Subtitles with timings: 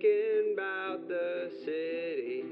[0.00, 2.44] thinking about the city.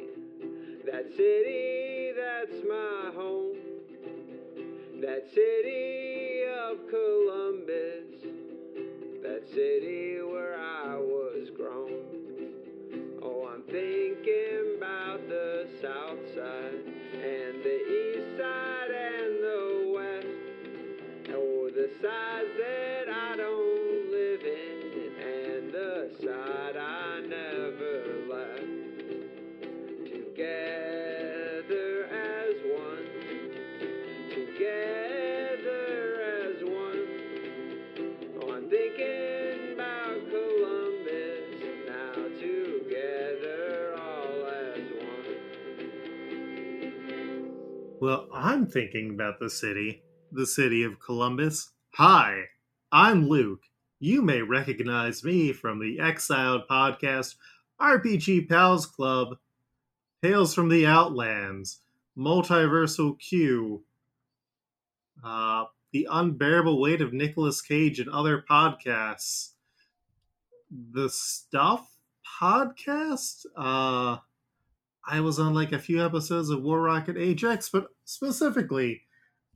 [0.84, 3.56] That city that's my home.
[5.00, 8.22] That city of Columbus.
[9.22, 9.85] That city
[48.70, 50.02] Thinking about the city,
[50.32, 51.70] the city of Columbus.
[51.94, 52.44] Hi,
[52.90, 53.62] I'm Luke.
[54.00, 57.36] You may recognize me from the Exiled podcast,
[57.80, 59.36] RPG Pals Club,
[60.22, 61.78] Tales from the Outlands,
[62.18, 63.84] Multiversal Q,
[65.24, 69.52] uh, The Unbearable Weight of Nicolas Cage, and other podcasts.
[70.70, 71.96] The Stuff
[72.40, 73.46] podcast?
[73.56, 74.18] Uh,
[75.06, 79.02] I was on like a few episodes of War Rocket Ajax, but specifically,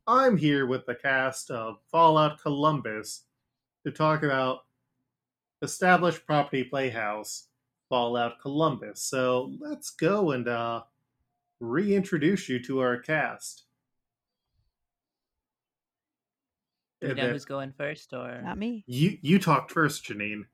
[0.07, 3.23] I'm here with the cast of Fallout Columbus
[3.83, 4.59] to talk about
[5.61, 7.47] established property playhouse
[7.89, 9.01] Fallout Columbus.
[9.01, 10.83] So let's go and uh,
[11.59, 13.63] reintroduce you to our cast.
[17.01, 18.83] Do we know who's going first, or Not me.
[18.85, 20.45] you you talked first, Janine.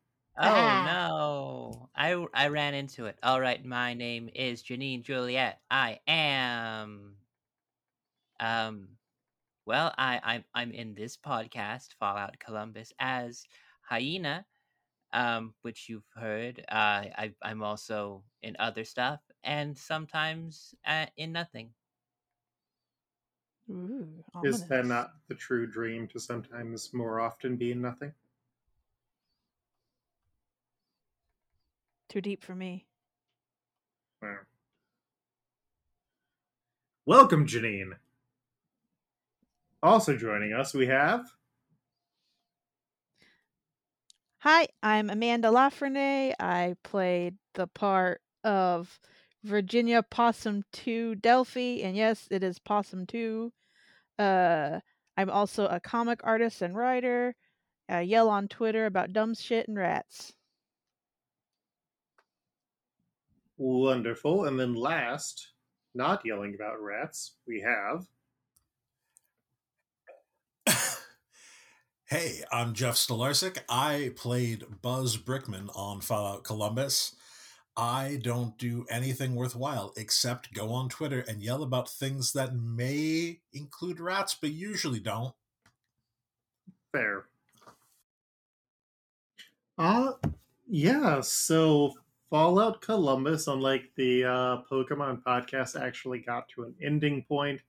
[0.41, 0.73] Oh Ah.
[0.73, 3.19] no, I I ran into it.
[3.21, 5.61] All right, my name is Janine Juliet.
[5.69, 7.17] I am,
[8.39, 8.89] um,
[9.65, 13.45] well, I I'm I'm in this podcast, Fallout Columbus, as
[13.83, 14.45] Hyena,
[15.13, 16.59] um, which you've heard.
[16.69, 21.73] Uh, I I'm also in other stuff, and sometimes uh, in nothing.
[23.69, 28.15] Ooh, Is that not the true dream to sometimes more often be in nothing?
[32.09, 32.85] Too deep for me?
[34.21, 34.37] Wow.
[37.05, 37.93] Welcome, Janine.
[39.83, 41.25] Also joining us, we have
[44.41, 46.33] Hi, I'm Amanda Lafrenais.
[46.39, 48.99] I played the part of
[49.43, 53.51] Virginia Possum 2 Delphi, and yes, it is Possum 2.
[54.19, 54.79] Uh,
[55.17, 57.35] I'm also a comic artist and writer.
[57.89, 60.33] I yell on Twitter about dumb shit and rats.
[63.57, 64.45] Wonderful.
[64.45, 65.53] And then last,
[65.95, 68.05] not yelling about rats, we have
[72.05, 73.57] Hey, I'm Jeff Stolarczyk.
[73.67, 77.15] I played Buzz Brickman on Fallout Columbus.
[77.75, 83.39] I don't do anything worthwhile except go on Twitter and yell about things that may
[83.53, 85.33] include rats, but usually don't.
[86.91, 87.25] Fair.
[89.77, 90.13] Uh
[90.67, 91.93] yeah, so
[92.29, 97.61] Fallout Columbus, unlike the uh, Pokemon podcast, actually got to an ending point.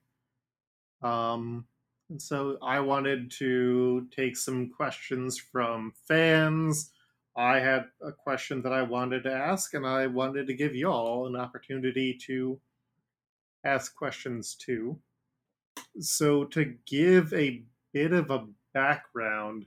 [1.00, 1.66] Um,
[2.10, 6.90] and so I wanted to take some questions from fans.
[7.36, 11.28] I had a question that I wanted to ask, and I wanted to give y'all
[11.28, 12.60] an opportunity to
[13.62, 14.98] ask questions too.
[16.00, 19.66] So, to give a bit of a background,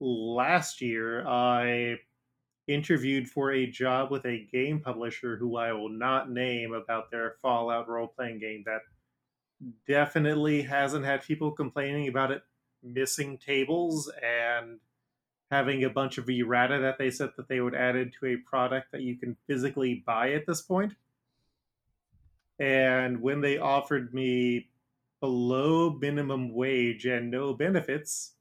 [0.00, 1.96] last year I
[2.68, 7.36] interviewed for a job with a game publisher who I will not name about their
[7.42, 8.82] Fallout role playing game that
[9.86, 12.42] definitely hasn't had people complaining about it
[12.82, 14.78] missing tables and
[15.50, 18.90] having a bunch of errata that they said that they would add into a product
[18.90, 20.94] that you can physically buy at this point.
[22.58, 24.68] And when they offered me
[25.20, 28.32] below minimum wage and no benefits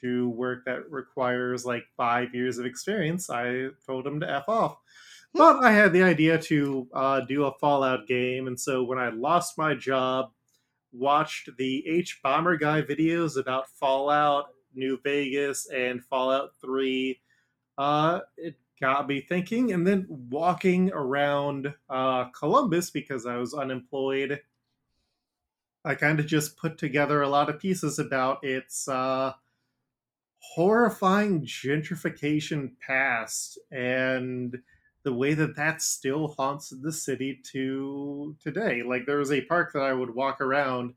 [0.00, 4.76] do work that requires like five years of experience, I told him to F off.
[5.32, 9.08] But I had the idea to uh, do a Fallout game, and so when I
[9.08, 10.30] lost my job,
[10.92, 17.20] watched the Hbomberguy videos about Fallout, New Vegas, and Fallout 3,
[17.78, 19.72] uh, it got me thinking.
[19.72, 24.40] And then walking around uh, Columbus because I was unemployed,
[25.84, 29.32] I kind of just put together a lot of pieces about its uh,
[30.52, 34.58] horrifying gentrification past and
[35.02, 38.82] the way that that still haunts the city to today.
[38.82, 40.94] Like there was a park that I would walk around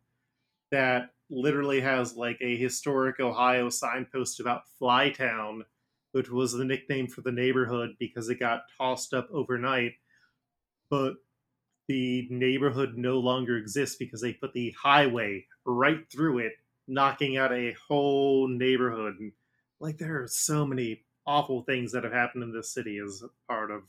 [0.72, 5.64] that literally has like a historic Ohio signpost about Flytown
[6.18, 9.94] which was the nickname for the neighborhood because it got tossed up overnight.
[10.90, 11.16] But
[11.88, 16.54] the neighborhood no longer exists because they put the highway right through it,
[16.88, 19.16] knocking out a whole neighborhood.
[19.20, 19.32] And,
[19.80, 23.70] like there are so many awful things that have happened in this city as part
[23.72, 23.84] of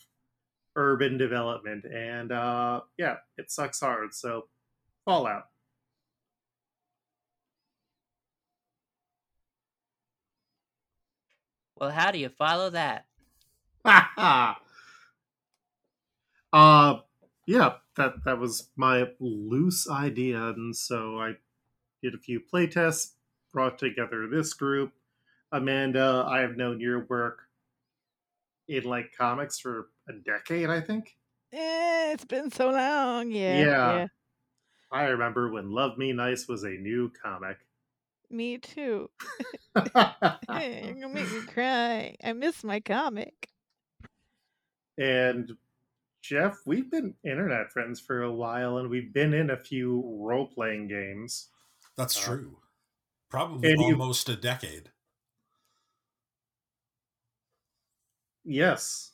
[0.77, 4.15] urban development, and uh, yeah, it sucks hard.
[4.15, 4.49] So,
[5.05, 5.45] Fallout.
[11.77, 13.06] Well, how do you follow that?
[13.85, 14.55] uh
[17.47, 21.37] yeah, that that was my loose idea, and so I
[22.03, 23.12] did a few playtests,
[23.53, 24.93] brought together this group.
[25.53, 27.41] Amanda, I have known your work
[28.69, 31.17] in like comics for a decade, I think.
[31.53, 33.31] Eh, it's been so long.
[33.31, 33.61] Yeah.
[33.61, 34.06] Yeah.
[34.91, 37.59] I remember when Love Me Nice was a new comic.
[38.31, 39.11] Me too.
[39.77, 42.17] You're gonna make me cry.
[42.23, 43.49] I miss my comic.
[44.99, 45.56] and
[46.21, 50.47] Jeff, we've been internet friends for a while, and we've been in a few role
[50.47, 51.49] playing games.
[51.99, 52.56] That's Uh, true.
[53.29, 54.93] Probably and you- almost a decade.
[58.45, 59.12] Yes,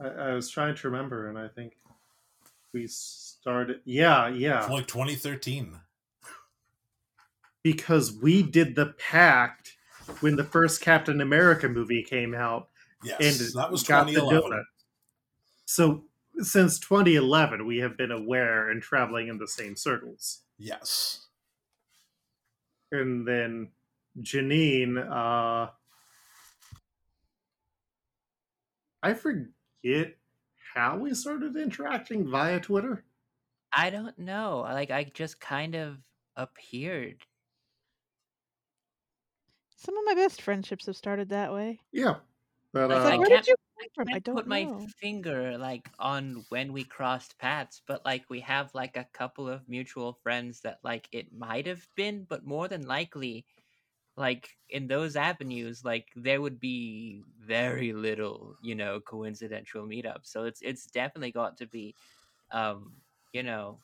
[0.00, 1.74] I, I was trying to remember, and I think
[2.74, 3.80] we started.
[3.84, 5.80] Yeah, yeah, Like 2013.
[7.62, 9.76] because we did the pact
[10.20, 12.68] when the first Captain America movie came out,
[13.02, 14.66] Yes, and that was 2011.
[15.64, 16.04] So
[16.40, 20.42] since 2011, we have been aware and traveling in the same circles.
[20.58, 21.28] Yes.
[22.92, 23.70] And then
[24.20, 25.70] Janine, uh,
[29.02, 30.16] I forget
[30.74, 33.04] how we started interacting via Twitter.
[33.72, 34.60] I don't know.
[34.60, 35.98] Like I just kind of
[36.36, 37.24] appeared.
[39.76, 41.80] Some of my best friendships have started that way.
[41.92, 42.16] Yeah,
[42.72, 44.12] but uh, like, where can't- did you I come from?
[44.12, 48.40] I can't don't put my finger like on when we crossed paths, but like we
[48.40, 52.68] have like a couple of mutual friends that like it might have been, but more
[52.68, 53.46] than likely,
[54.16, 60.26] like in those avenues, like there would be very little, you know, coincidental meetups.
[60.26, 61.96] So it's it's definitely got to be,
[62.52, 63.82] um, you know,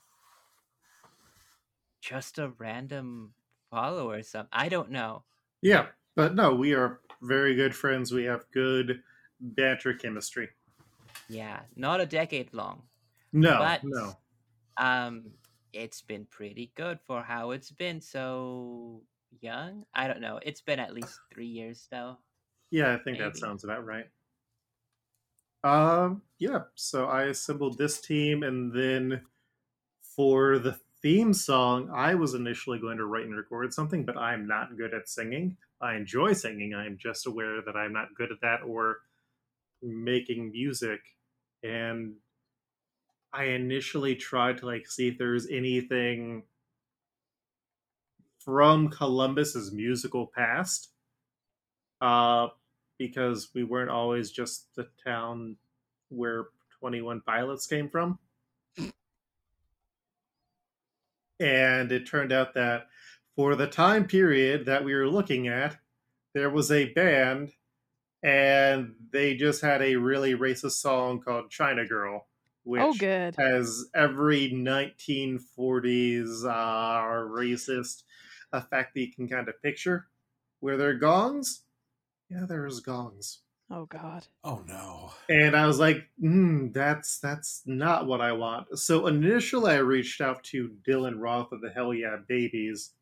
[2.00, 3.34] just a random
[3.70, 4.48] follow or something.
[4.52, 5.24] I don't know.
[5.62, 8.12] yeah, but no, we are very good friends.
[8.12, 9.02] We have good
[9.40, 10.48] banter chemistry.
[11.28, 12.82] Yeah, not a decade long.
[13.32, 14.16] No, But- no,
[14.76, 15.32] Um,
[15.72, 19.02] it's been pretty good for how it's been so
[19.40, 19.84] young.
[19.94, 20.38] I don't know.
[20.42, 22.18] It's been at least three years though.
[22.70, 24.06] yeah, I think that sounds about right.
[25.64, 26.64] Um, yeah.
[26.74, 29.22] So I assembled this team, and then
[30.02, 34.46] for the theme song, I was initially going to write and record something, but I'm
[34.46, 35.56] not good at singing.
[35.80, 36.74] I enjoy singing.
[36.74, 38.98] I'm just aware that I'm not good at that or
[39.82, 41.00] making music.
[41.62, 42.16] And
[43.32, 46.44] I initially tried to like see if there's anything
[48.38, 50.90] from Columbus's musical past.
[52.00, 52.48] Uh
[52.98, 55.56] because we weren't always just the town
[56.08, 56.46] where
[56.80, 58.18] 21 Pilots came from.
[61.38, 62.86] And it turned out that
[63.34, 65.76] for the time period that we were looking at,
[66.32, 67.52] there was a band
[68.22, 72.26] and they just had a really racist song called China Girl,
[72.64, 73.34] which Oh, good.
[73.36, 78.02] has every 1940s uh, racist
[78.52, 80.06] effect that you can kind of picture.
[80.60, 81.62] Were there gongs?
[82.28, 83.40] Yeah, there was gongs.
[83.70, 84.24] Oh, God.
[84.44, 85.10] Oh no.
[85.28, 88.78] And I was like, mm, that's that's not what I want.
[88.78, 92.92] So initially I reached out to Dylan Roth of the Hell Yeah Babies,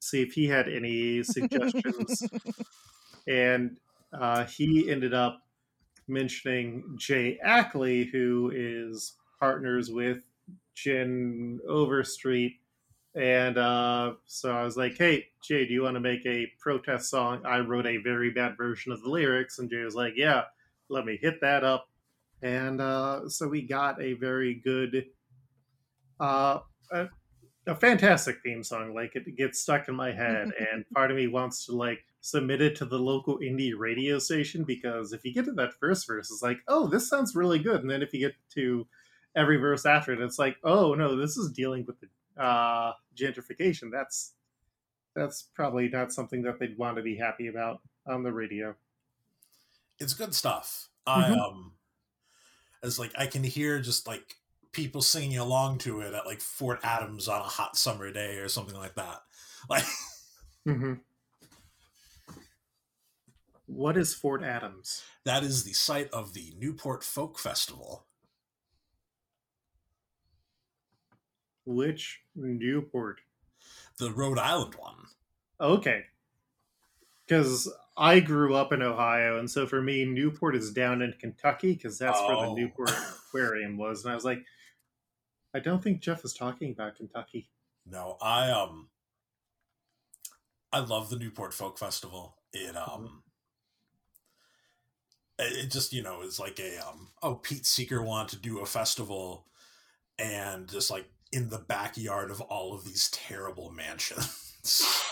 [0.00, 2.26] see if he had any suggestions.
[3.28, 3.78] and
[4.12, 5.40] uh, he ended up
[6.08, 10.18] mentioning Jay Ackley, who is partners with
[10.74, 12.54] Jen Overstreet.
[13.14, 17.10] And uh, so I was like, hey, Jay, do you want to make a protest
[17.10, 17.42] song?
[17.44, 19.58] I wrote a very bad version of the lyrics.
[19.58, 20.44] And Jay was like, yeah,
[20.88, 21.88] let me hit that up.
[22.42, 25.06] And uh, so we got a very good,
[26.18, 27.08] uh, a,
[27.66, 28.94] a fantastic theme song.
[28.94, 30.50] Like it gets stuck in my head.
[30.72, 34.64] and part of me wants to like submit it to the local indie radio station
[34.64, 37.82] because if you get to that first verse, it's like, oh, this sounds really good.
[37.82, 38.86] And then if you get to
[39.36, 43.90] every verse after it, it's like, oh no, this is dealing with the uh, gentrification.
[43.92, 44.32] That's
[45.14, 48.74] that's probably not something that they'd want to be happy about on the radio.
[49.98, 50.88] It's good stuff.
[51.06, 51.38] I Mhm.
[51.38, 51.72] um
[52.82, 54.36] it's like I can hear just like
[54.72, 58.48] people singing along to it at like Fort Adams on a hot summer day or
[58.48, 59.22] something like that.
[59.68, 59.84] Like
[60.66, 60.94] Mm-hmm.
[63.74, 65.02] What is Fort Adams?
[65.24, 68.06] That is the site of the Newport Folk Festival.
[71.64, 73.20] Which Newport?
[73.98, 74.96] The Rhode Island one.
[75.60, 76.04] Okay.
[77.26, 81.72] Because I grew up in Ohio, and so for me, Newport is down in Kentucky
[81.74, 82.54] because that's where the Oh.
[82.54, 82.90] Newport
[83.28, 84.04] Aquarium was.
[84.04, 84.44] And I was like,
[85.54, 87.48] I don't think Jeff is talking about Kentucky.
[87.86, 88.88] No, I um
[90.72, 92.36] I love the Newport Folk Festival.
[92.52, 93.22] It um
[95.38, 98.66] it just, you know, is like a um oh Pete Seeger wanted to do a
[98.66, 99.46] festival
[100.18, 104.38] and just like in the backyard of all of these terrible mansions.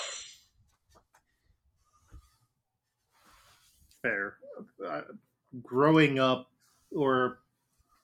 [4.03, 4.35] Fair.
[4.87, 5.03] Uh,
[5.62, 6.50] growing up,
[6.95, 7.39] or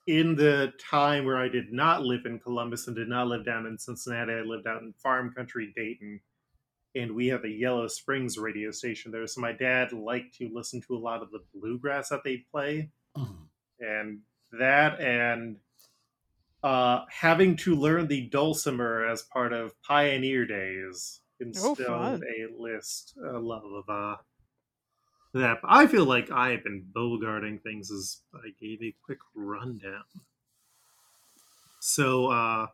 [0.07, 3.67] in the time where I did not live in Columbus and did not live down
[3.67, 6.21] in Cincinnati, I lived out in farm country Dayton.
[6.97, 9.27] And we have a Yellow Springs radio station there.
[9.27, 12.91] So my dad liked to listen to a lot of the bluegrass that they play.
[13.17, 13.49] Mhm.
[13.81, 14.21] and
[14.53, 15.57] that and
[16.63, 22.23] uh, having to learn the dulcimer as part of Pioneer Days instilled fun.
[22.25, 24.17] a list, a love of uh,
[25.35, 25.59] that.
[25.65, 30.05] I feel like I have been bogarting things as I gave a quick rundown.
[31.81, 32.67] So uh,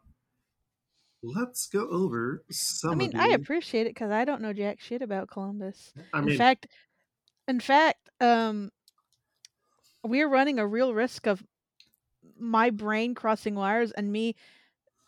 [1.22, 2.92] let's go over some.
[2.92, 5.92] I mean, of I appreciate it because I don't know jack shit about Columbus.
[6.12, 6.66] I in mean, fact,
[7.48, 8.70] in fact, um,
[10.04, 11.42] we're running a real risk of
[12.38, 14.34] my brain crossing wires and me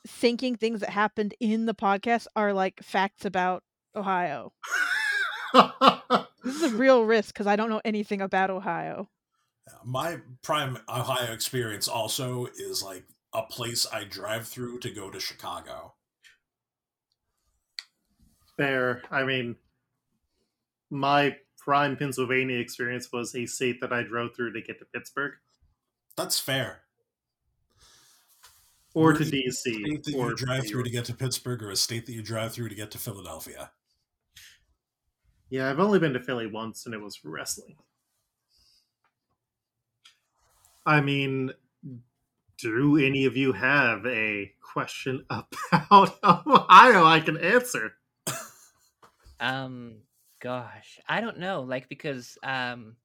[0.07, 3.63] thinking things that happened in the podcast are like facts about
[3.97, 4.53] Ohio.
[5.53, 9.09] This is a real risk because I don't know anything about Ohio.
[9.85, 15.19] My prime Ohio experience also is like a place I drive through to go to
[15.19, 15.94] Chicago.
[18.57, 19.03] Fair.
[19.11, 19.57] I mean,
[20.91, 25.33] my prime Pennsylvania experience was a state that I drove through to get to Pittsburgh
[26.17, 26.83] That's fair.
[28.95, 32.07] or to DC State or you drive through to get to Pittsburgh, or a state
[32.07, 33.71] that you drive through to get to Philadelphia.
[35.51, 37.77] Yeah, I've only been to Philly once, and it was for wrestling.
[40.87, 41.53] I mean,
[42.59, 47.95] do any of you have a question about Ohio I can answer?
[49.45, 49.97] Um,
[50.41, 51.63] gosh, I don't know.
[51.63, 52.97] Like because um,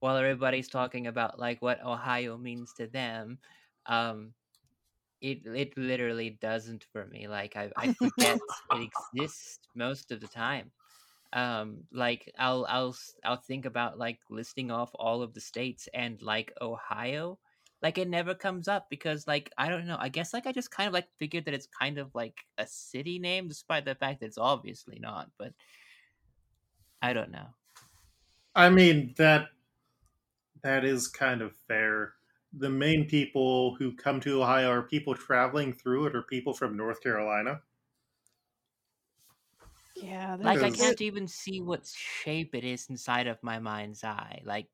[0.00, 3.38] while everybody's talking about like what Ohio means to them,
[3.86, 4.34] um,
[5.22, 7.26] it it literally doesn't for me.
[7.26, 8.38] Like I I forget
[8.70, 10.70] it exists most of the time.
[11.32, 16.20] Um, like I'll I'll I'll think about like listing off all of the states and
[16.20, 17.38] like Ohio.
[17.82, 19.96] Like it never comes up because like I don't know.
[19.98, 22.66] I guess like I just kind of like figured that it's kind of like a
[22.66, 25.30] city name, despite the fact that it's obviously not.
[25.38, 25.54] But
[27.02, 27.54] I don't know.
[28.54, 29.50] I mean that
[30.62, 32.14] that is kind of fair.
[32.52, 36.76] The main people who come to Ohio are people traveling through it or people from
[36.76, 37.62] North Carolina.
[39.94, 44.40] Yeah, Like I can't even see what shape it is inside of my mind's eye.
[44.44, 44.70] Like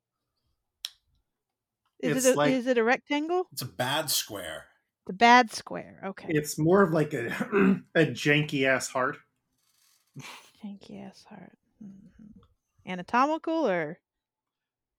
[1.99, 3.47] is it's it a, like- is it a rectangle?
[3.51, 4.65] It's a bad square.
[5.07, 6.01] The bad square.
[6.05, 6.27] Okay.
[6.29, 7.27] It's more of like a
[7.95, 9.17] a janky ass heart.
[10.63, 11.57] Janky ass heart.
[11.83, 12.41] Mhm.
[12.85, 13.99] Anatomical or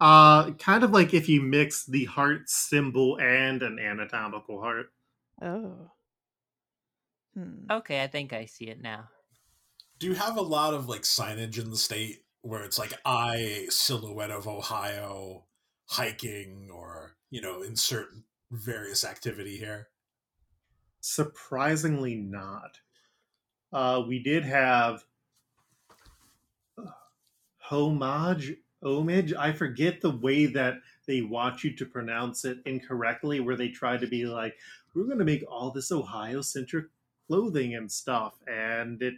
[0.00, 4.86] Uh kind of like if you mix the heart symbol and an anatomical heart.
[5.42, 5.90] oh.
[7.34, 7.66] Hmm.
[7.70, 9.08] okay, I think I see it now.
[9.98, 13.66] Do you have a lot of like signage in the state where it's like I
[13.70, 15.44] silhouette of Ohio
[15.90, 18.08] hiking or you know insert
[18.50, 19.88] various activity here?
[21.00, 22.80] Surprisingly not.
[23.72, 25.04] Uh we did have
[26.78, 26.90] uh,
[27.58, 30.74] homage homage i forget the way that
[31.06, 34.56] they want you to pronounce it incorrectly where they try to be like
[34.94, 36.86] we're going to make all this ohio centric
[37.26, 39.14] clothing and stuff and it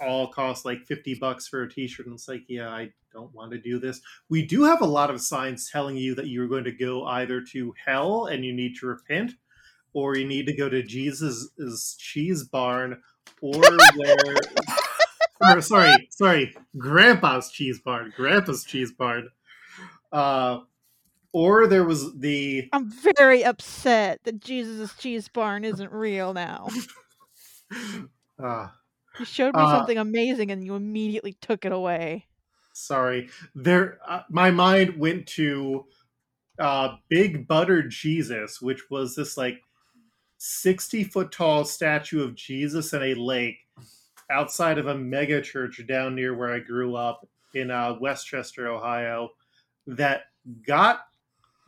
[0.00, 3.52] all costs like 50 bucks for a t-shirt and it's like yeah i don't want
[3.52, 6.64] to do this we do have a lot of signs telling you that you're going
[6.64, 9.32] to go either to hell and you need to repent
[9.92, 13.00] or you need to go to jesus' cheese barn
[13.40, 13.62] or
[13.96, 14.16] where
[15.40, 19.28] or sorry, sorry, Grandpa's cheese barn, Grandpa's cheese barn.
[20.12, 20.60] Uh,
[21.32, 26.68] or there was the I'm very upset that Jesus' cheese barn isn't real now.
[28.42, 28.68] uh,
[29.18, 32.26] You showed me Uh, something amazing and you immediately took it away.
[32.72, 33.98] sorry, there.
[34.06, 35.86] Uh, my mind went to
[36.58, 39.60] uh, Big Butter Jesus, which was this like
[40.38, 43.58] sixty foot tall statue of Jesus in a lake
[44.30, 47.28] outside of a mega church down near where I grew up.
[47.54, 49.30] in uh, West Chester, Ohio,
[49.86, 50.24] that
[50.66, 51.06] got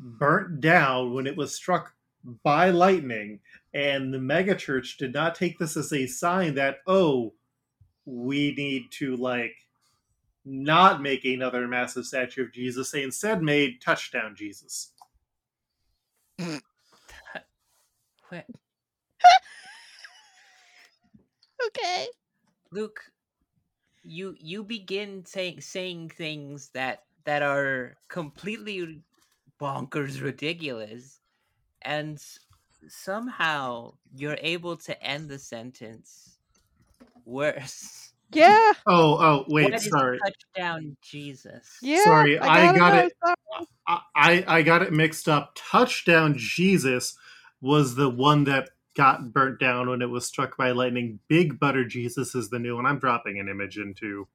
[0.01, 1.95] burnt down when it was struck
[2.43, 3.39] by lightning.
[3.77, 7.35] And the megachurch did not take this as a sign that, oh,
[8.07, 9.55] we need to like
[10.47, 12.91] not make another massive statue of Jesus.
[12.91, 14.93] They instead made touchdown Jesus.
[21.69, 22.07] Okay.
[22.71, 23.01] Luke,
[24.03, 29.03] you you begin saying saying things that that are completely
[29.61, 31.21] bonkers ridiculous,
[31.83, 32.39] and s-
[32.89, 36.39] somehow you're able to end the sentence
[37.25, 38.03] worse.
[38.33, 38.73] Yeah.
[38.89, 40.19] Oh, oh, wait, What is sorry.
[40.19, 41.79] touchdown Jesus?
[41.81, 42.03] Yeah.
[42.03, 43.13] Sorry, I gotta got know, it.
[43.87, 45.53] I, I I got it mixed up.
[45.55, 47.17] Touchdown Jesus
[47.61, 51.21] was the one that got burnt down when it was struck by lightning.
[51.29, 52.85] Big Butter Jesus is the new one.
[52.85, 54.27] I'm dropping an image into.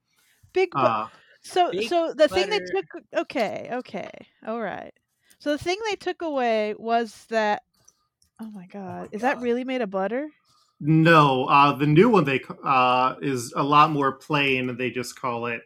[0.53, 0.71] Big.
[0.71, 1.07] Bu- Uh,
[1.41, 2.85] so Big so the thing they took.
[3.13, 3.69] Okay.
[3.73, 4.09] Okay.
[4.47, 4.93] All right.
[5.39, 7.63] So the thing they took away was that.
[8.41, 9.09] Oh my god!
[9.11, 10.27] Is that really made of butter?
[10.79, 14.67] no, uh, the new one they uh, is a lot more plain.
[14.69, 15.61] and They just call it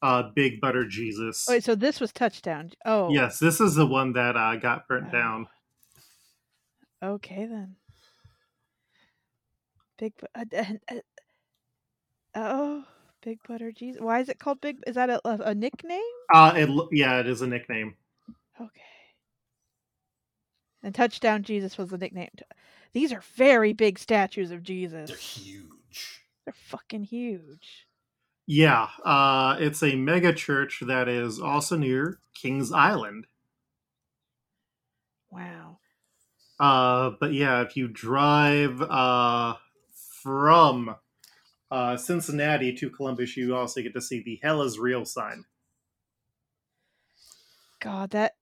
[0.00, 1.44] uh, Big Butter Jesus.
[1.46, 1.62] Wait.
[1.62, 2.70] So this was touchdown.
[2.86, 3.10] Oh.
[3.12, 5.12] Yes, this is the one that uh, got burnt Oh.
[5.12, 5.46] down.
[7.02, 7.76] Okay then.
[9.98, 10.14] Big.
[10.18, 11.00] Bu- uh, uh, uh,
[12.34, 12.84] oh.
[13.22, 14.02] Big butter Jesus.
[14.02, 14.76] Why is it called Big?
[14.86, 16.00] Is that a, a, a nickname?
[16.32, 17.94] Uh, it, yeah, it is a nickname.
[18.60, 18.70] Okay.
[20.84, 22.28] And touchdown Jesus was the nickname.
[22.92, 25.08] These are very big statues of Jesus.
[25.08, 26.26] They're huge.
[26.44, 27.86] They're fucking huge.
[28.46, 33.26] Yeah, uh, it's a mega church that is also near Kings Island.
[35.30, 35.78] Wow.
[36.60, 39.54] Uh, but yeah, if you drive uh,
[40.22, 40.96] from
[41.70, 45.46] uh, Cincinnati to Columbus, you also get to see the Hell is Real sign.
[47.80, 48.34] God, that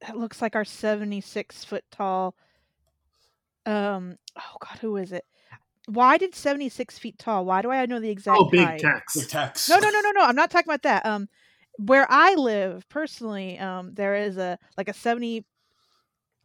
[0.00, 2.34] that looks like our seventy-six foot tall.
[3.64, 4.18] Um.
[4.36, 5.24] Oh God, who is it?
[5.86, 7.44] Why did seventy-six feet tall?
[7.44, 8.38] Why do I know the exact?
[8.40, 8.80] Oh, Big height?
[8.80, 9.14] Tex.
[9.14, 9.68] The text.
[9.68, 10.22] No, no, no, no, no.
[10.22, 11.06] I'm not talking about that.
[11.06, 11.28] Um,
[11.78, 15.44] where I live personally, um, there is a like a seventy.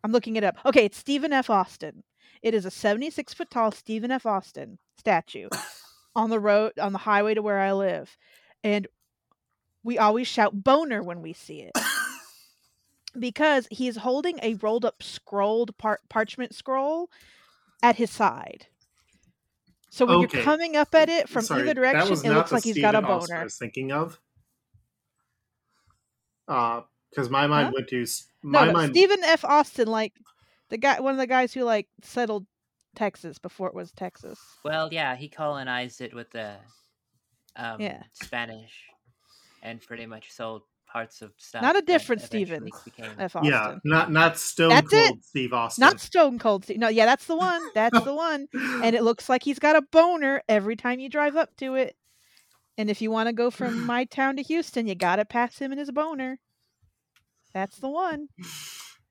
[0.03, 0.57] I'm looking it up.
[0.65, 1.49] Okay, it's Stephen F.
[1.49, 2.03] Austin.
[2.41, 4.25] It is a 76 foot tall Stephen F.
[4.25, 5.47] Austin statue
[6.15, 8.17] on the road on the highway to where I live,
[8.63, 8.87] and
[9.83, 11.71] we always shout "boner" when we see it
[13.19, 17.09] because he is holding a rolled up scrolled par- parchment scroll
[17.83, 18.67] at his side.
[19.89, 20.37] So when Okay.
[20.37, 22.95] you're coming up at it from Sorry, either direction, it looks the like he's got
[22.95, 24.19] a Stephen Austin I was thinking of.
[26.47, 27.71] Uh, because my mind Huh?
[27.75, 28.05] went to
[28.41, 28.91] my no, mind.
[28.93, 29.43] Stephen F.
[29.43, 30.13] Austin, like
[30.69, 32.45] the guy, one of the guys who like settled
[32.95, 34.39] Texas before it was Texas.
[34.63, 36.55] Well, yeah, he colonized it with the
[37.57, 38.03] um, Yeah.
[38.13, 38.85] Spanish,
[39.61, 41.61] and pretty much sold parts of stuff.
[41.61, 43.35] Not a different eventually Stevens became- F.
[43.35, 43.51] Austin.
[43.51, 45.07] yeah, not not Stone That's it.
[45.09, 45.81] Cold Steve Austin.
[45.81, 46.77] Not Stone Cold Steve.
[46.79, 47.61] No, yeah, that's the one.
[47.73, 48.47] That's the one.
[48.53, 51.95] And it looks like he's got a boner every time you drive up to it.
[52.77, 55.57] And if you want to go from my town to Houston, you got to pass
[55.59, 56.39] him and his boner.
[57.53, 58.27] That's the one.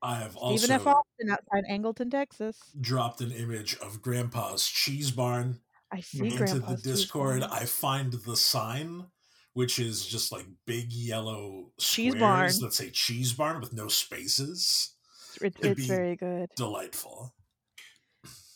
[0.01, 0.87] I have Stephen F.
[0.87, 2.57] also Austin outside Angleton, Texas.
[2.79, 5.59] dropped an image of Grandpa's cheese barn
[5.91, 7.43] I see into Grandpa's the Discord.
[7.43, 9.05] I find the sign,
[9.53, 12.69] which is just like big yellow Cheese squares barn.
[12.69, 14.93] that say cheese barn with no spaces.
[15.41, 16.49] It's, it'd it's be- very good.
[16.55, 17.33] Delightful.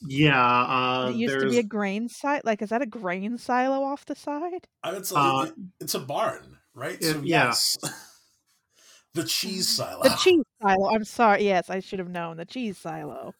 [0.08, 2.42] yeah, uh, it used to be a grain silo.
[2.44, 4.68] Like, is that a grain silo off the side?
[4.84, 5.48] I would say Uh,
[5.80, 6.98] it's a barn, right?
[7.02, 7.46] it- so yeah.
[7.48, 7.78] yes,
[9.14, 10.04] the cheese silo.
[10.04, 10.90] The cheese silo.
[10.94, 11.46] I'm sorry.
[11.46, 12.38] Yes, I should have known.
[12.38, 13.34] The cheese silo.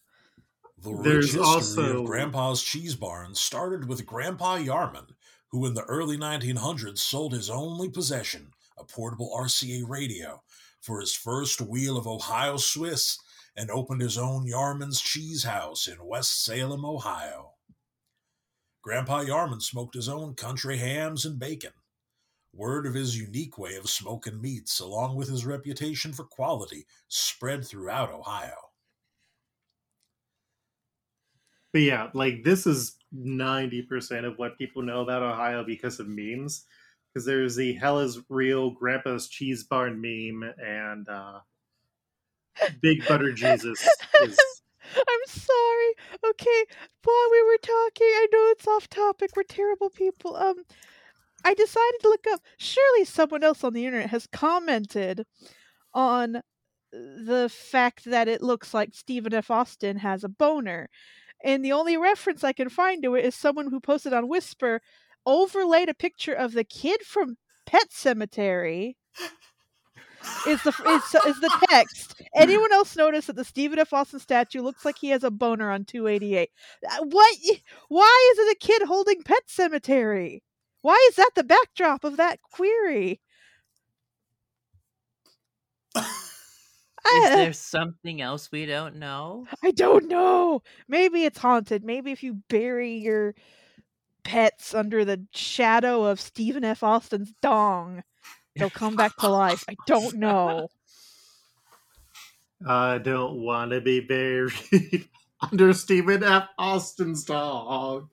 [0.78, 5.08] The rich There's history also- of Grandpa's cheese barn started with Grandpa Yarman,
[5.48, 10.42] who in the early 1900s sold his only possession, a portable RCA radio,
[10.80, 13.18] for his first wheel of Ohio Swiss
[13.56, 17.52] and opened his own Yarman's Cheese House in West Salem, Ohio.
[18.82, 21.72] Grandpa Yarman smoked his own country hams and bacon.
[22.52, 27.66] Word of his unique way of smoking meats, along with his reputation for quality, spread
[27.66, 28.65] throughout Ohio.
[31.76, 36.08] But yeah, like this is ninety percent of what people know about Ohio because of
[36.08, 36.64] memes.
[37.12, 41.40] Because there's the "Hell is real" Grandpa's cheese barn meme, and uh,
[42.80, 43.86] Big Butter Jesus
[44.22, 44.38] is.
[44.96, 45.92] I'm sorry.
[46.30, 46.64] Okay,
[47.04, 49.32] while we were talking, I know it's off topic.
[49.36, 50.34] We're terrible people.
[50.34, 50.64] Um,
[51.44, 52.40] I decided to look up.
[52.56, 55.26] Surely someone else on the internet has commented
[55.92, 56.40] on
[56.90, 59.50] the fact that it looks like Stephen F.
[59.50, 60.88] Austin has a boner,
[61.46, 64.82] and the only reference I can find to it is someone who posted on Whisper
[65.24, 68.96] overlaid a picture of the kid from Pet Sematary
[70.46, 72.20] is the is, is the text.
[72.34, 73.92] Anyone else notice that the Stephen F.
[73.92, 76.50] Austin statue looks like he has a boner on 288?
[76.84, 77.36] Uh, What?
[77.88, 80.42] Why is it a kid holding pet cemetery?
[80.82, 83.20] Why is that the backdrop of that query?
[87.14, 89.46] Is there something else we don't know?
[89.62, 90.62] I don't know.
[90.88, 91.84] Maybe it's haunted.
[91.84, 93.34] Maybe if you bury your
[94.24, 96.82] pets under the shadow of Stephen F.
[96.82, 98.02] Austin's dong,
[98.56, 99.64] they'll come back to life.
[99.68, 100.68] I don't know.
[102.66, 104.52] I don't want to be buried
[105.52, 106.48] under Stephen F.
[106.58, 108.08] Austin's dong.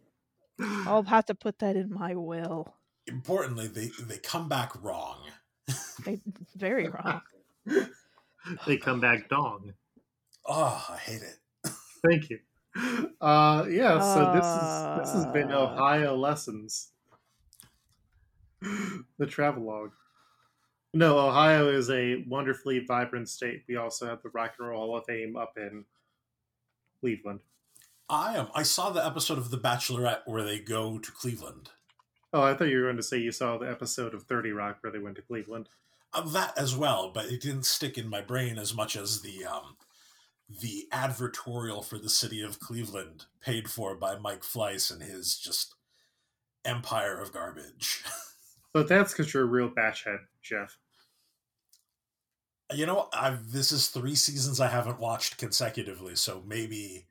[0.59, 2.75] I'll have to put that in my will.
[3.07, 5.17] Importantly, they they come back wrong.
[6.05, 6.21] They,
[6.55, 7.21] very wrong.
[8.67, 9.73] they come back dong.
[10.45, 11.71] Oh, I hate it.
[12.07, 12.39] Thank you.
[13.21, 15.59] Uh, yeah, so this is this has been Uh.
[15.59, 16.89] Ohio lessons.
[18.61, 19.91] the travelogue.
[20.93, 23.63] No, Ohio is a wonderfully vibrant state.
[23.67, 25.85] We also have the Rock and Roll Hall of Fame up in
[26.99, 27.39] Cleveland.
[28.09, 28.47] I am.
[28.53, 31.69] I saw the episode of The Bachelorette where they go to Cleveland.
[32.31, 34.77] Oh, I thought you were going to say you saw the episode of Thirty Rock
[34.81, 35.69] where they went to Cleveland.
[36.27, 39.77] That as well, but it didn't stick in my brain as much as the um,
[40.49, 45.75] the advertorial for the city of Cleveland, paid for by Mike Fleiss and his just
[46.65, 48.03] empire of garbage.
[48.73, 50.79] But that's because you're a real batchhead, Jeff.
[52.73, 57.07] you know, I've this is three seasons I haven't watched consecutively, so maybe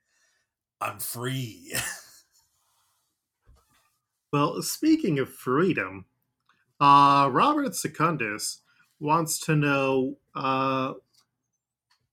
[0.81, 1.73] I'm free.
[4.33, 6.07] Well, speaking of freedom,
[6.81, 8.62] uh, Robert Secundus
[9.03, 10.95] wants to know uh,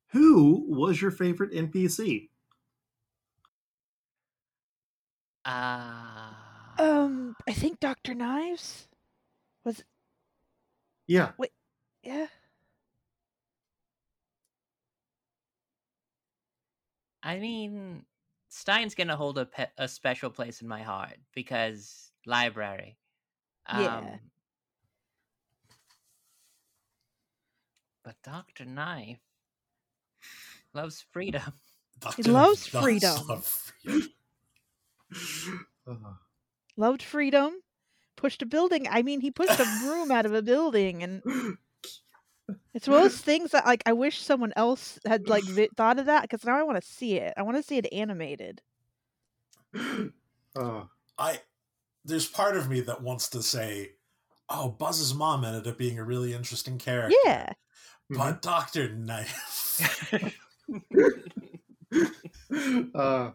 [0.07, 2.31] who was your favorite NPC?
[5.45, 6.33] Uh,
[6.79, 8.87] Um, I think Doctor Knives
[9.65, 9.83] was
[11.07, 11.51] Yeah, Wait.
[12.03, 12.27] yeah.
[17.23, 18.05] I mean,
[18.49, 22.97] Stein's gonna hold a pe- a special place in my heart because library.
[23.67, 24.28] Um, Yeah.
[28.29, 29.17] But Doctor Knife
[30.73, 31.53] loves freedom.
[31.99, 32.31] Dr.
[32.31, 33.27] loves freedom.
[33.27, 34.09] love freedom.
[35.87, 35.95] Uh,
[36.77, 37.53] Loved freedom.
[38.15, 38.87] Pushed a building.
[38.87, 41.23] I mean, he pushed a broom out of a building, and
[42.75, 45.97] it's one of those things that like I wish someone else had like vi- thought
[45.97, 47.33] of that because now I want to see it.
[47.35, 48.61] I want to see it animated.
[49.75, 50.83] uh,
[51.17, 51.39] I
[52.05, 53.93] there's part of me that wants to say,
[54.47, 57.53] "Oh, Buzz's mom ended up being a really interesting character." Yeah.
[58.09, 60.11] But Doctor Knife,
[62.95, 63.31] uh,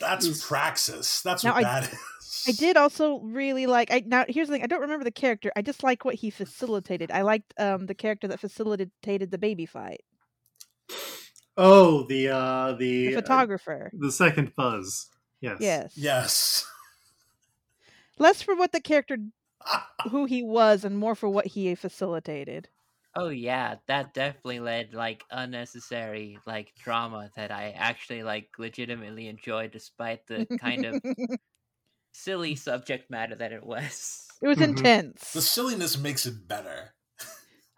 [0.00, 1.22] that's Is- praxis.
[1.22, 1.98] That's Now, what I- that is.
[2.46, 3.90] I did also really like.
[3.90, 4.62] I now here's the thing.
[4.62, 5.50] I don't remember the character.
[5.56, 7.10] I just like what he facilitated.
[7.10, 10.02] I liked um the character that facilitated the baby fight,
[11.56, 13.90] oh, the uh, the the uh, photographer.
[13.92, 15.08] the second buzz.
[15.40, 15.58] Yes.
[15.60, 15.92] yes.
[15.96, 16.66] Yes.
[18.18, 19.18] Less for what the character,
[20.10, 22.68] who he was, and more for what he facilitated.
[23.18, 29.72] Oh yeah, that definitely led like unnecessary like drama that I actually like legitimately enjoyed
[29.72, 31.00] despite the kind of
[32.12, 34.28] silly subject matter that it was.
[34.40, 34.60] It was Mhm.
[34.60, 35.34] intense.
[35.34, 36.94] the silliness makes it better.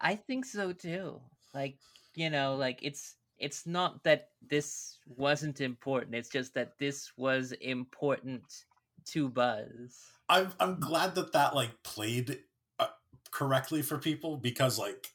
[0.01, 1.21] I think so too.
[1.55, 1.79] Like,
[2.15, 6.15] you know, like it's it's not that this wasn't important.
[6.15, 8.65] It's just that this was important
[9.07, 10.13] to Buzz.
[10.29, 12.45] I'm I'm glad that that like played
[12.79, 12.89] uh,
[13.31, 15.13] correctly for people because like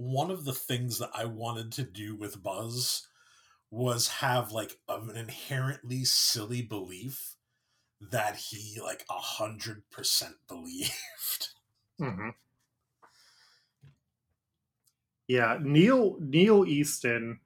[0.00, 3.06] one of the things that I wanted to do with Buzz
[3.70, 7.36] was have like an inherently silly belief
[8.00, 11.50] that he like a hundred percent believed.
[11.98, 12.30] hmm
[15.28, 17.40] Yeah, Neil Neil Easton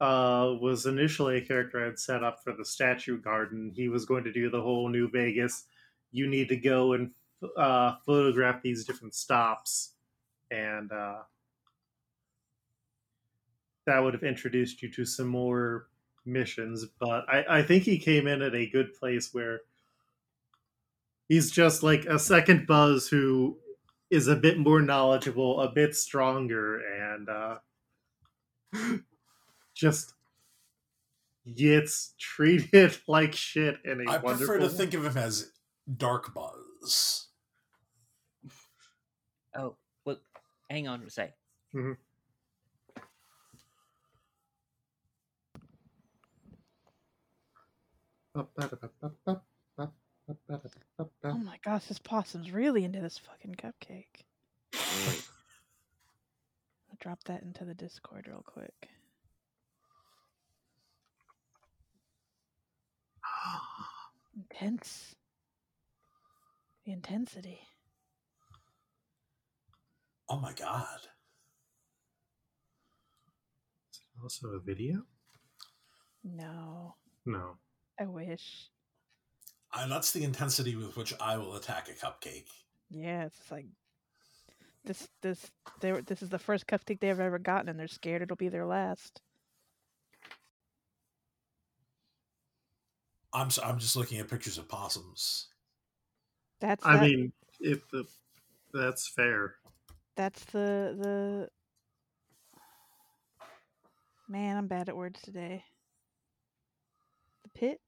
[0.00, 3.72] uh, was initially a character I had set up for the statue garden.
[3.74, 5.66] He was going to do the whole New Vegas.
[6.10, 7.12] You need to go and
[7.56, 9.94] uh, photograph these different stops,
[10.50, 11.22] and uh,
[13.86, 15.88] that would have introduced you to some more
[16.24, 16.86] missions.
[17.00, 19.60] But I, I think he came in at a good place where
[21.28, 23.58] he's just like a second Buzz who
[24.10, 27.56] is a bit more knowledgeable, a bit stronger, and uh,
[29.74, 30.14] just
[31.54, 34.54] gets treated like shit in a I wonderful.
[34.54, 35.50] I prefer to think of him as
[35.96, 37.28] Dark Buzz.
[39.56, 40.18] Oh, well,
[40.70, 41.34] hang on for a sec.
[51.24, 54.24] Oh my gosh, this possum's really into this fucking cupcake.
[56.90, 58.88] I'll drop that into the Discord real quick.
[64.34, 65.14] Intense.
[66.86, 67.60] The intensity.
[70.28, 71.00] Oh my god.
[73.92, 75.02] Is it also a video?
[76.24, 76.94] No,
[77.26, 77.58] No.
[78.02, 78.68] I wish.
[79.72, 82.48] I, that's the intensity with which I will attack a cupcake.
[82.90, 83.66] Yeah, it's like
[84.84, 85.08] this.
[85.22, 85.50] This.
[85.80, 85.92] They.
[85.92, 88.66] were- This is the first cupcake they've ever gotten, and they're scared it'll be their
[88.66, 89.20] last.
[93.32, 95.46] I'm s- I'm just looking at pictures of possums.
[96.60, 96.84] That's.
[96.84, 98.04] I that- mean, if the
[98.74, 99.54] that's fair.
[100.16, 101.48] That's the the.
[104.28, 105.64] Man, I'm bad at words today.
[107.44, 107.80] The pit.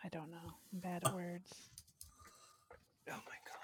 [0.11, 0.37] don't know.
[0.73, 1.53] I'm bad at words.
[3.09, 3.57] Oh my god.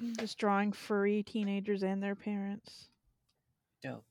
[0.00, 2.88] I'm just drawing furry teenagers and their parents.
[3.82, 4.04] Dope.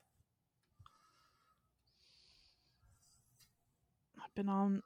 [4.23, 4.81] I've been on.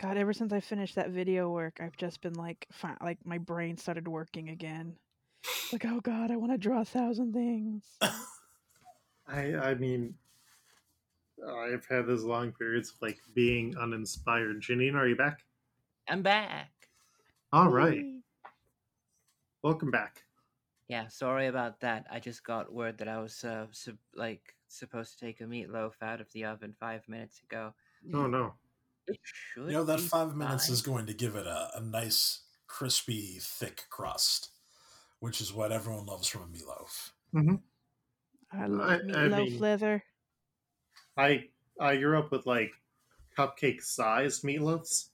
[0.00, 3.38] God, ever since I finished that video work, I've just been like, fi- like my
[3.38, 4.96] brain started working again.
[5.72, 7.84] Like, oh God, I want to draw a thousand things.
[9.26, 10.14] I I mean,
[11.48, 14.62] I've had those long periods of like being uninspired.
[14.62, 15.40] Janine, are you back?
[16.08, 16.70] I'm back.
[17.52, 18.20] All right, Yay.
[19.62, 20.22] welcome back.
[20.88, 22.06] Yeah, sorry about that.
[22.10, 25.92] I just got word that I was uh, sub- like supposed to take a meatloaf
[26.02, 27.72] out of the oven five minutes ago.
[28.12, 28.54] Oh no,
[29.06, 29.66] It should.
[29.66, 33.38] You know that be five minutes is going to give it a, a nice, crispy,
[33.40, 34.50] thick crust,
[35.20, 37.10] which is what everyone loves from a meatloaf.
[38.52, 40.02] I love I- I meatloaf mean- leather.
[41.16, 41.50] I
[41.80, 42.72] I grew up with like
[43.36, 45.10] cupcake sized meatloafs.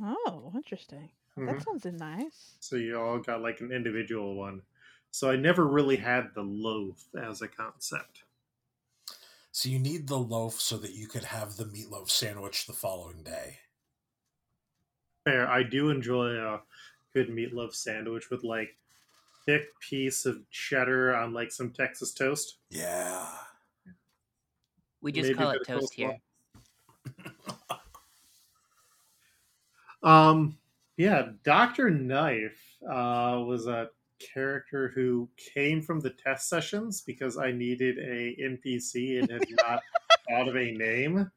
[0.00, 1.10] Oh, interesting.
[1.36, 1.46] Mhm.
[1.46, 2.60] That sounds nice.
[2.60, 4.62] So you all got like an individual one.
[5.10, 8.24] So I never really had the loaf as a concept.
[9.50, 13.24] So you need the loaf so that you could have the meatloaf sandwich the following
[13.24, 13.58] day.
[15.24, 16.62] Fair, I do enjoy a
[17.12, 18.78] good meatloaf sandwich with like
[19.46, 22.58] thick piece of cheddar on like some Texas toast.
[22.70, 23.45] Yeah.
[25.06, 26.18] We just Maybe call it toast here.
[30.02, 30.56] Um,
[30.96, 33.88] yeah, Doctor Knife uh, was a
[34.20, 39.82] character who came from the test sessions because I needed a NPC and had not
[40.28, 41.28] thought of a name,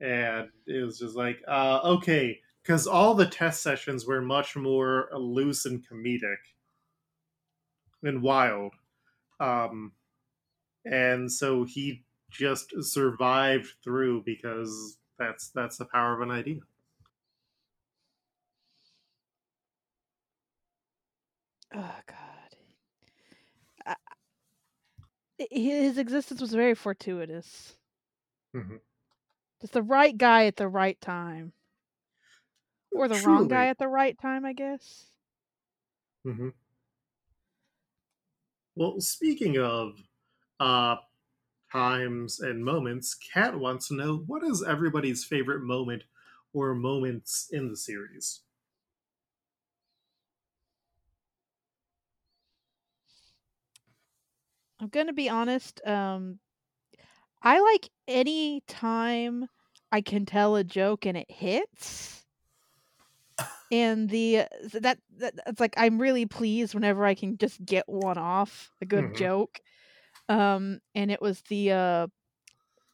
[0.00, 5.08] and it was just like, uh, okay, because all the test sessions were much more
[5.12, 6.38] loose and comedic
[8.04, 8.74] and wild,
[9.40, 9.90] um,
[10.84, 16.60] and so he just survived through because that's that's the power of an idea.
[21.74, 22.56] Oh God.
[23.86, 23.96] I,
[25.50, 27.76] his existence was very fortuitous.
[28.54, 28.80] Mhm.
[29.60, 31.54] Just the right guy at the right time,
[32.92, 35.10] or the wrong guy at the right time, I guess.
[36.24, 36.50] hmm
[38.74, 39.96] Well, speaking of
[40.60, 40.96] uh,
[41.72, 46.04] times and moments, Kat wants to know what is everybody's favorite moment
[46.52, 48.42] or moments in the series.
[54.80, 55.80] I'm gonna be honest.
[55.86, 56.40] Um,
[57.42, 59.48] I like any time
[59.92, 62.24] I can tell a joke and it hits.
[63.72, 64.46] And the
[64.80, 68.86] that that it's like I'm really pleased whenever I can just get one off a
[68.86, 69.14] good Mhm.
[69.14, 69.60] joke.
[70.30, 72.06] Um, and it was the uh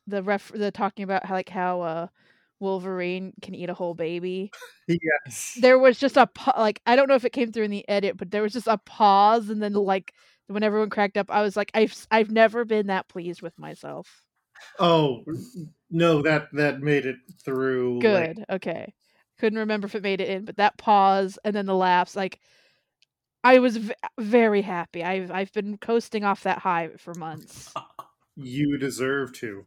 [0.07, 2.07] the ref the talking about how like how uh
[2.61, 4.51] Wolverine can eat a whole baby.
[4.89, 5.59] Yes.
[5.61, 7.89] There was just a pa- like I don't know if it came through in the
[7.89, 10.13] edit, but there was just a pause, and then like
[10.47, 14.23] when everyone cracked up, I was like, I've I've never been that pleased with myself.
[14.79, 15.25] Oh
[15.91, 18.01] no, that that made it through.
[18.01, 18.95] like- Good, okay.
[19.39, 22.39] Couldn't remember if it made it in, but that pause and then the laughs, like
[23.47, 25.05] I was v- very happy.
[25.05, 27.73] I've I've been coasting off that high for months.
[28.37, 29.65] you deserve to.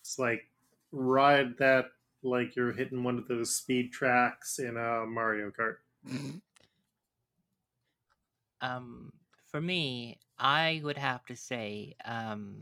[0.00, 0.50] It's like
[0.90, 1.84] ride that
[2.24, 5.76] like you're hitting one of those speed tracks in a Mario Kart.
[8.60, 9.12] Um,
[9.52, 12.56] for me, I would have to say, um,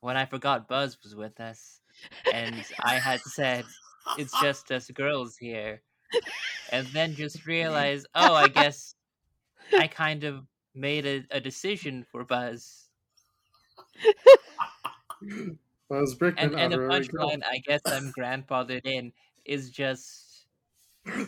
[0.00, 1.80] when I forgot Buzz was with us,
[2.34, 3.64] and I had said,
[4.18, 5.80] "It's just us girls here,"
[6.70, 8.94] and then just realize, oh, I guess
[9.72, 10.44] I kind of
[10.74, 12.88] made a, a decision for Buzz,
[15.90, 19.12] Buzz Brickman, and and the punchline, I guess I'm grandfathered in,
[19.44, 20.46] is just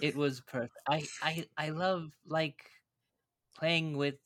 [0.01, 0.79] it was perfect.
[0.89, 2.63] I I I love like
[3.57, 4.17] playing with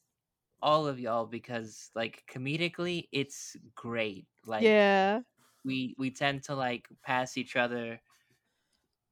[0.63, 4.27] all of y'all because like comedically it's great.
[4.47, 5.21] Like yeah.
[5.65, 8.01] we we tend to like pass each other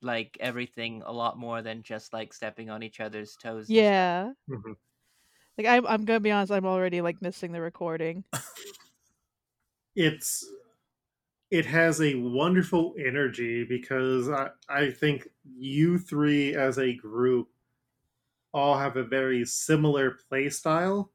[0.02, 3.72] like everything a lot more than just like stepping on each other's toes.
[3.74, 3.94] and stuff.
[3.94, 4.32] Yeah.
[4.48, 4.76] Mhm.
[5.58, 8.24] Like I'm I'm gonna be honest, I'm already like missing the recording.
[9.94, 10.44] it's
[11.50, 17.50] it has a wonderful energy because I, I think you three as a group
[18.52, 21.12] all have a very similar play style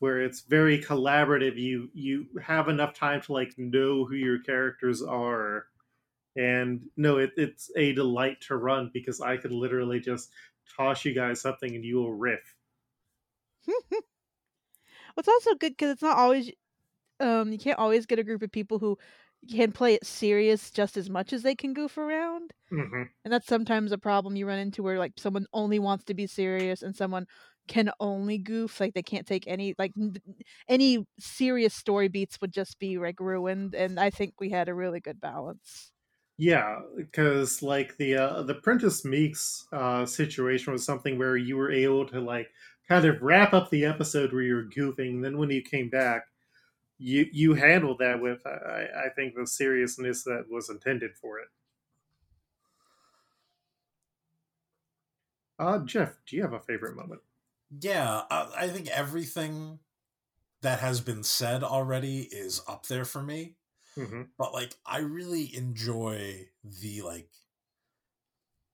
[0.00, 5.02] where it's very collaborative you you have enough time to like know who your characters
[5.02, 5.68] are
[6.36, 10.32] and no it, it's a delight to run because i could literally just
[10.76, 12.56] toss you guys something and you will riff
[13.66, 14.00] well,
[15.16, 16.50] It's also good because it's not always
[17.20, 18.98] um you can't always get a group of people who
[19.50, 22.52] can play it serious just as much as they can goof around.
[22.70, 26.14] hmm And that's sometimes a problem you run into where like someone only wants to
[26.14, 27.26] be serious and someone
[27.68, 30.16] can only goof like they can't take any like n-
[30.68, 34.74] any serious story beats would just be like ruined and I think we had a
[34.74, 35.93] really good balance.
[36.36, 41.70] Yeah, because like the uh, the Prentice Meeks uh, situation was something where you were
[41.70, 42.50] able to like
[42.88, 45.22] kind of wrap up the episode where you were goofing.
[45.22, 46.26] Then when you came back,
[46.98, 51.48] you you handled that with I, I think the seriousness that was intended for it.
[55.58, 57.20] Uh, Jeff, do you have a favorite moment?
[57.80, 59.78] Yeah, I, I think everything
[60.62, 63.56] that has been said already is up there for me.
[63.96, 67.30] Hmm But like, I really enjoy the like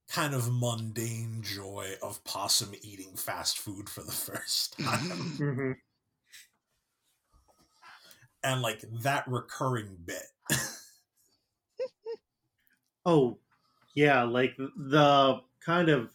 [0.09, 5.73] kind of mundane joy of possum eating fast food for the first time, hmm
[8.43, 10.27] and like that recurring bit.
[13.05, 13.39] Oh,
[13.95, 16.15] yeah, like the kind of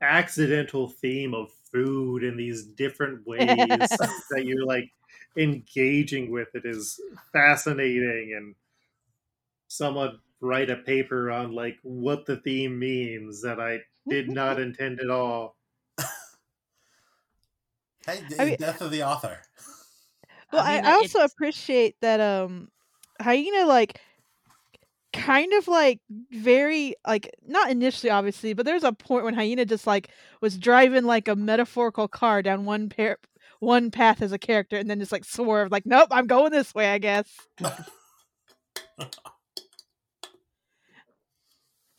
[0.00, 3.96] accidental theme of food in these different ways
[4.30, 4.92] that you're like
[5.36, 7.00] engaging with it is
[7.32, 8.54] fascinating and
[9.68, 15.00] someone write a paper on like what the theme means that I did not intend
[15.00, 15.56] at all.
[18.06, 19.38] hey, the I mean- death of the author.
[20.52, 22.68] Well, I, mean, I also it's- appreciate that um
[23.20, 23.98] hyena like
[25.14, 29.86] kind of like very like not initially obviously, but there's a point when hyena just
[29.86, 30.10] like
[30.42, 33.16] was driving like a metaphorical car down one pair
[33.62, 36.74] one path as a character and then just like swerved like nope, I'm going this
[36.74, 37.28] way, I guess.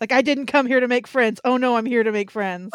[0.01, 1.39] like I didn't come here to make friends.
[1.45, 2.71] Oh no, I'm here to make friends.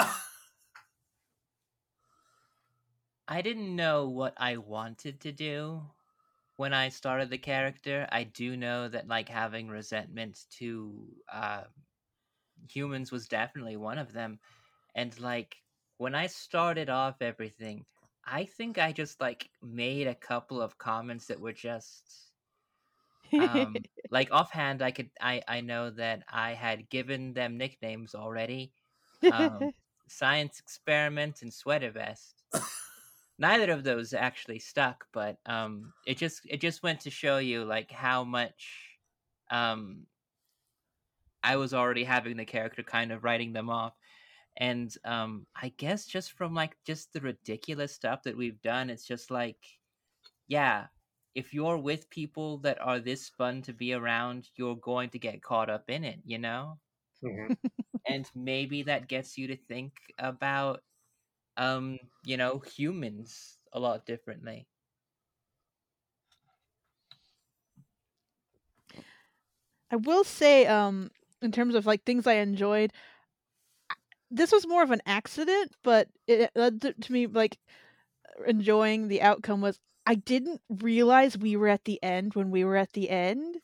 [3.28, 5.82] I didn't know what I wanted to do
[6.56, 8.08] when I started the character.
[8.10, 11.64] I do know that like having resentment to uh,
[12.70, 14.38] humans was definitely one of them,
[14.94, 15.56] and like
[15.98, 17.84] when I started off everything,
[18.30, 22.32] I think I just like made a couple of comments that were just
[23.38, 24.82] um, like offhand.
[24.82, 28.74] I could I I know that I had given them nicknames already.
[29.30, 29.72] um,
[30.08, 32.44] science experiment and sweater vest.
[33.38, 37.64] Neither of those actually stuck, but um, it just it just went to show you
[37.64, 38.98] like how much
[39.50, 40.06] um,
[41.42, 43.94] I was already having the character kind of writing them off,
[44.58, 49.06] and um, I guess just from like just the ridiculous stuff that we've done, it's
[49.06, 49.58] just like,
[50.48, 50.88] yeah,
[51.34, 55.42] if you're with people that are this fun to be around, you're going to get
[55.42, 56.78] caught up in it, you know
[57.22, 57.56] Mhm.
[58.06, 60.82] and maybe that gets you to think about
[61.56, 64.68] um you know humans a lot differently
[69.90, 71.10] I will say, um,
[71.42, 72.94] in terms of like things I enjoyed, I-
[74.30, 77.58] this was more of an accident, but it led to, to me like
[78.38, 79.60] uh, enjoying the outcome.
[79.60, 83.56] Was I didn't realize we were at the end when we were at the end,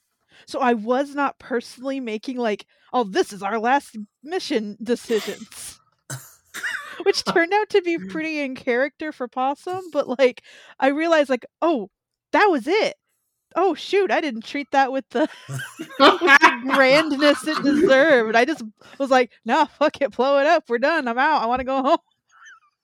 [0.47, 5.81] so I was not personally making like, oh, this is our last mission decisions.
[7.05, 10.43] Which turned out to be pretty in character for Possum, but like
[10.79, 11.91] I realized like, oh,
[12.33, 12.95] that was it.
[13.55, 15.29] Oh shoot, I didn't treat that with the
[15.99, 18.37] with the grandness it deserved.
[18.37, 18.63] I just
[18.99, 20.65] was like, nah, fuck it, blow it up.
[20.69, 21.09] We're done.
[21.09, 21.43] I'm out.
[21.43, 21.99] I want to go home.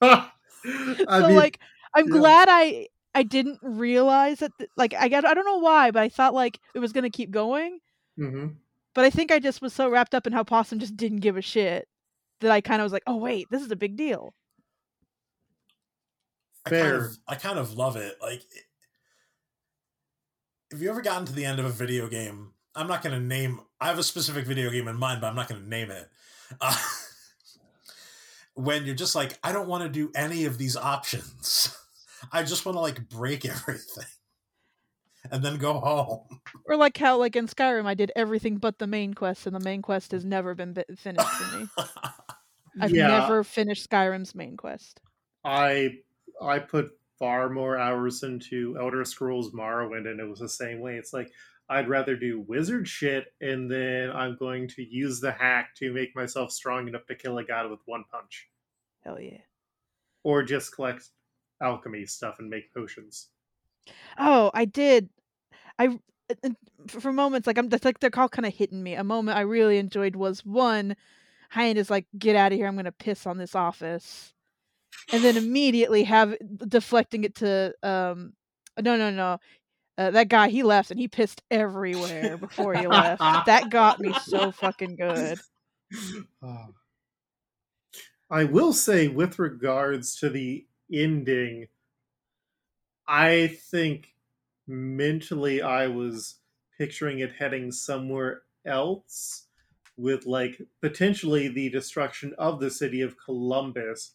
[1.07, 1.61] I so mean, like,
[1.95, 2.11] I'm yeah.
[2.11, 4.57] glad I I didn't realize that.
[4.59, 7.11] th- like, I got I don't know why, but I thought like it was gonna
[7.11, 7.81] keep going.
[8.19, 8.57] mhm.
[8.95, 11.37] But I think I just was so wrapped up in how Possum just didn't give
[11.37, 11.89] a shit
[12.41, 14.35] that I kind of was like, oh wait, this is a big deal.
[16.67, 18.17] I kind of I kind of love it.
[18.21, 18.43] Like
[20.71, 23.25] if you ever gotten to the end of a video game, I'm not going to
[23.25, 25.91] name I have a specific video game in mind, but I'm not going to name
[25.91, 26.09] it.
[26.61, 26.77] Uh,
[28.55, 31.77] when you're just like, I don't want to do any of these options.
[32.33, 34.05] I just want to like break everything
[35.31, 36.41] and then go home.
[36.67, 39.61] Or like how, like in Skyrim, I did everything but the main quest, and the
[39.61, 41.67] main quest has never been finished for me.
[42.81, 45.01] I've yeah, never finished Skyrim's main quest.
[45.45, 45.99] I
[46.41, 50.97] I put far more hours into Elder Scrolls Morrowind, and it was the same way.
[50.97, 51.31] It's like
[51.69, 56.17] I'd rather do wizard shit, and then I'm going to use the hack to make
[56.17, 58.49] myself strong enough to kill a god with one punch,
[59.05, 59.39] Hell yeah.
[60.25, 61.11] or just collect
[61.63, 63.29] alchemy stuff and make potions.
[64.19, 65.11] Oh, I did.
[65.79, 65.87] I
[66.31, 66.51] uh, uh,
[66.89, 68.95] for moments like I'm that's like they're all kind of hitting me.
[68.95, 70.97] A moment I really enjoyed was one,
[71.51, 72.67] Hyena's like, "Get out of here!
[72.67, 74.33] I'm gonna piss on this office,"
[75.13, 76.37] and then immediately have
[76.69, 78.33] deflecting it to um,
[78.81, 79.39] no, no, no,
[79.99, 83.21] uh, that guy he left and he pissed everywhere before he left.
[83.47, 85.39] that got me so fucking good.
[86.43, 86.69] Ah.
[88.31, 91.67] I will say, with regards to the ending,
[93.09, 94.15] I think
[94.69, 96.37] mentally I was
[96.79, 99.47] picturing it heading somewhere else
[99.97, 104.13] with like potentially the destruction of the city of Columbus.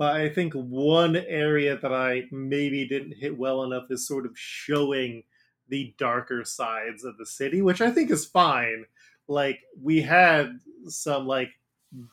[0.00, 4.32] But I think one area that I maybe didn't hit well enough is sort of
[4.34, 5.24] showing
[5.68, 8.86] the darker sides of the city, which I think is fine.
[9.28, 11.50] Like we had some like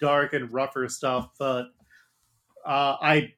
[0.01, 1.67] dark and rougher stuff, but
[2.65, 3.33] uh, I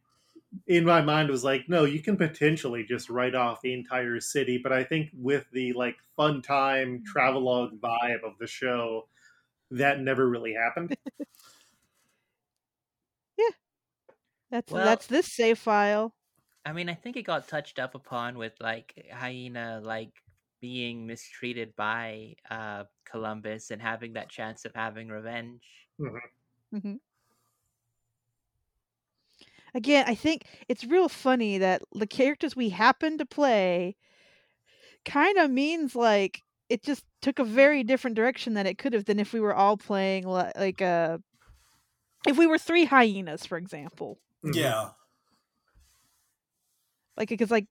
[0.66, 4.58] in my mind was like, no, you can potentially just write off the entire city.
[4.58, 9.10] But I think with the like fun time travelogue vibe of the show,
[9.70, 10.97] that never really happened.
[14.52, 16.14] That's Well- that's this save file.
[16.66, 20.12] I mean, I think it got touched up upon with like Hyena like
[20.62, 25.62] being mistreated by uh Columbus and having that chance of having revenge.
[26.72, 26.95] hmm
[29.74, 33.95] Again, I think it's real funny that the characters we happen to play
[35.06, 39.06] kind of means like it just took a very different direction than it could have
[39.06, 41.18] than if we were all playing li- like uh
[42.28, 44.20] if we were three hyenas, for example.
[44.44, 44.56] Mhm.
[44.56, 44.92] yeah.
[47.18, 47.66] Like because like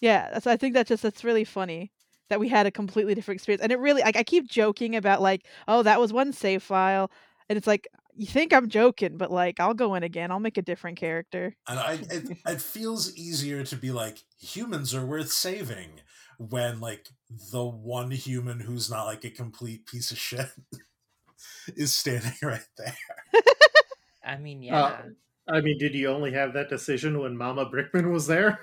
[0.00, 1.90] yeah, so I think that's just that's really funny
[2.28, 3.62] that we had a completely different experience.
[3.62, 7.10] And it really like I keep joking about like, oh, that was one save file.
[7.48, 10.30] And it's like you think I'm joking, but like I'll go in again.
[10.30, 11.54] I'll make a different character.
[11.68, 16.00] And I, it, it feels easier to be like humans are worth saving
[16.38, 17.08] when like
[17.52, 20.48] the one human who's not like a complete piece of shit
[21.76, 22.96] is standing right there.
[24.24, 25.02] I mean, uh, yeah.
[25.48, 28.60] I mean, did you only have that decision when Mama Brickman was there?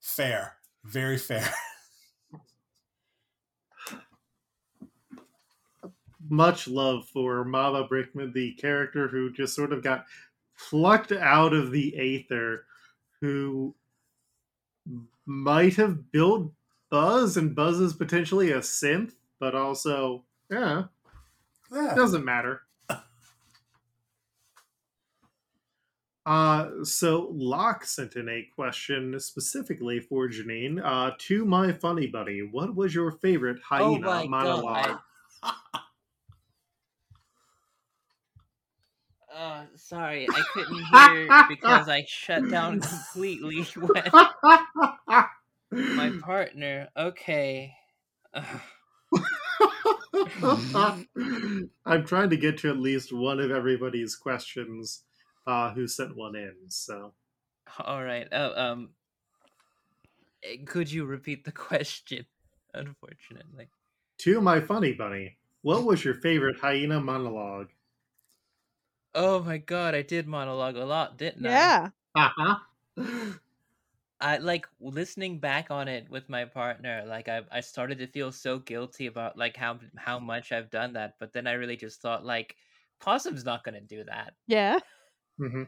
[0.00, 1.48] fair, very fair.
[6.28, 10.06] Much love for Mama Brickman, the character who just sort of got
[10.68, 12.64] plucked out of the Aether,
[13.20, 13.74] who
[15.26, 16.52] might have built
[16.90, 20.84] Buzz, and Buzz is potentially a synth, but also, yeah,
[21.72, 21.92] Yeah.
[21.92, 22.62] it doesn't matter.
[26.26, 30.80] Uh, so Locke sent in a question specifically for Janine.
[30.84, 35.00] Uh, to my funny buddy, what was your favorite Oh hyena my monologue?
[35.42, 35.52] god.
[39.32, 43.92] Uh, sorry, I couldn't hear because I shut down completely when
[45.94, 46.88] my partner.
[46.96, 47.74] Okay.
[50.42, 51.06] Ugh.
[51.86, 55.04] I'm trying to get to at least one of everybody's questions
[55.46, 56.56] uh, who sent one in.
[56.70, 57.14] So
[57.78, 58.28] All right.
[58.32, 58.94] Oh, um,
[60.42, 62.26] eh, could you repeat the question?
[62.74, 63.70] Unfortunately.
[64.18, 67.72] to my funny bunny, what was your favorite hyena monologue?
[69.14, 71.70] Oh my god, I did monologue a lot, didn't I?
[71.76, 71.90] Yeah.
[72.14, 72.58] Uh-huh.
[74.20, 77.04] I like listening back on it with my partner.
[77.06, 80.92] Like I, I started to feel so guilty about like how how much I've done
[80.94, 81.18] that.
[81.18, 82.56] But then I really just thought like,
[83.00, 84.34] Possum's not gonna do that.
[84.46, 84.80] Yeah.
[85.38, 85.64] hmm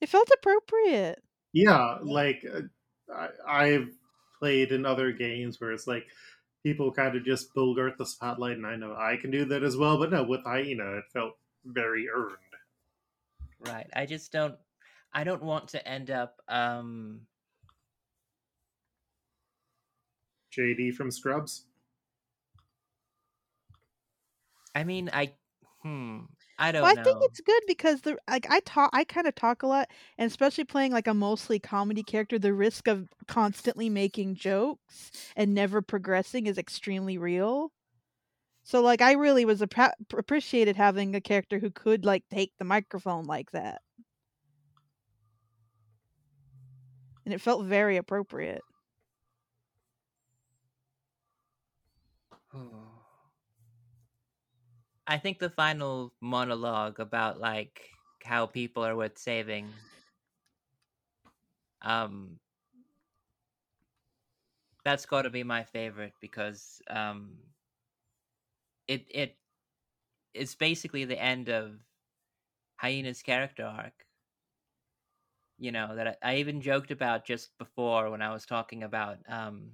[0.00, 1.24] It felt appropriate.
[1.52, 2.62] Yeah, like uh,
[3.12, 3.96] I, I've
[4.38, 6.08] played in other games where it's like
[6.62, 9.76] people kind of just bogart the spotlight, and I know I can do that as
[9.76, 9.98] well.
[9.98, 12.38] But no, with hyena, it felt very earned.
[13.58, 13.88] Right.
[13.94, 14.58] I just don't.
[15.12, 16.42] I don't want to end up.
[16.48, 17.26] Um.
[20.54, 21.66] JD from Scrubs.
[24.74, 25.32] I mean, I.
[25.82, 26.20] Hmm.
[26.58, 26.84] I don't know.
[26.84, 27.02] Well, I know.
[27.02, 29.88] think it's good because the like I talk I kind of talk a lot,
[30.18, 35.52] and especially playing like a mostly comedy character, the risk of constantly making jokes and
[35.52, 37.72] never progressing is extremely real.
[38.62, 42.64] So like I really was appra- appreciated having a character who could like take the
[42.64, 43.82] microphone like that.
[47.24, 48.62] And it felt very appropriate.
[55.06, 57.90] I think the final monologue about like
[58.22, 59.72] how people are worth saving.
[61.82, 62.38] Um,
[64.84, 67.38] that's got to be my favorite because um,
[68.88, 69.36] it it
[70.34, 71.80] it's basically the end of
[72.76, 74.06] Hyena's character arc.
[75.58, 79.18] You know that I, I even joked about just before when I was talking about
[79.28, 79.72] um,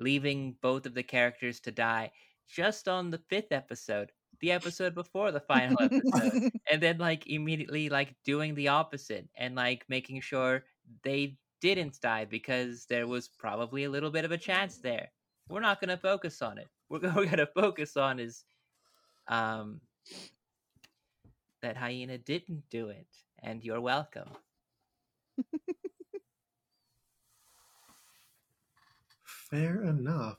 [0.00, 2.10] leaving both of the characters to die
[2.48, 6.32] just on the fifth episode, the episode before the final episode,
[6.70, 10.64] and then like immediately like doing the opposite and like making sure
[11.04, 15.10] they didn't die because there was probably a little bit of a chance there.
[15.48, 16.68] We're not going to focus on it.
[16.90, 18.44] We're, we're going to focus on is
[19.28, 19.80] um
[21.62, 23.08] that hyena didn't do it,
[23.42, 24.28] and you're welcome.
[29.50, 30.38] Fair enough.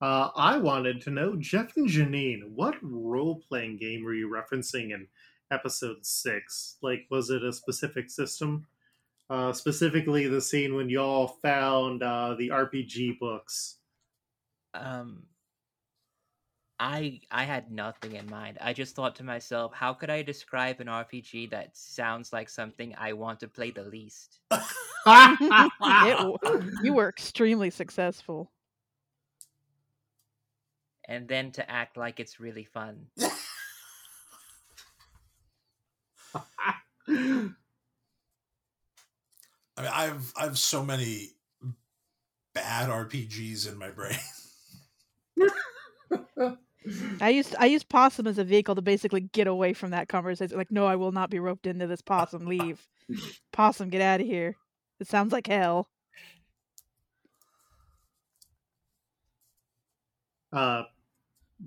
[0.00, 4.92] Uh, I wanted to know, Jeff and Janine, what role playing game were you referencing
[4.92, 5.06] in
[5.50, 6.76] episode six?
[6.80, 8.66] Like, was it a specific system?
[9.28, 13.76] Uh, specifically, the scene when y'all found uh, the RPG books.
[14.72, 15.24] Um
[16.80, 18.56] I I had nothing in mind.
[18.58, 22.94] I just thought to myself, how could I describe an RPG that sounds like something
[22.96, 24.40] I want to play the least?
[25.06, 26.40] It
[26.82, 28.50] you were extremely successful.
[31.08, 33.06] And then to act like it's really fun.
[36.34, 36.74] I
[37.08, 37.54] mean,
[39.78, 41.30] I've I've so many
[42.54, 44.18] bad RPGs in my brain.
[47.20, 50.56] I used I used possum as a vehicle to basically get away from that conversation.
[50.56, 52.46] Like, no, I will not be roped into this possum.
[52.46, 52.80] Leave,
[53.52, 54.56] possum, get out of here.
[54.98, 55.88] It sounds like hell.
[60.52, 60.82] uh,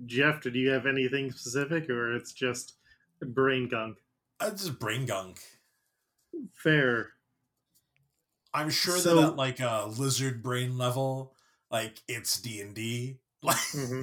[0.06, 2.74] Jeff, did you have anything specific, or it's just
[3.22, 3.98] brain gunk?
[4.42, 5.38] It's just brain gunk.
[6.52, 7.10] Fair.
[8.52, 11.34] I'm sure So- that at like a lizard brain level,
[11.70, 13.18] like it's D and D.
[13.44, 14.00] Like hmm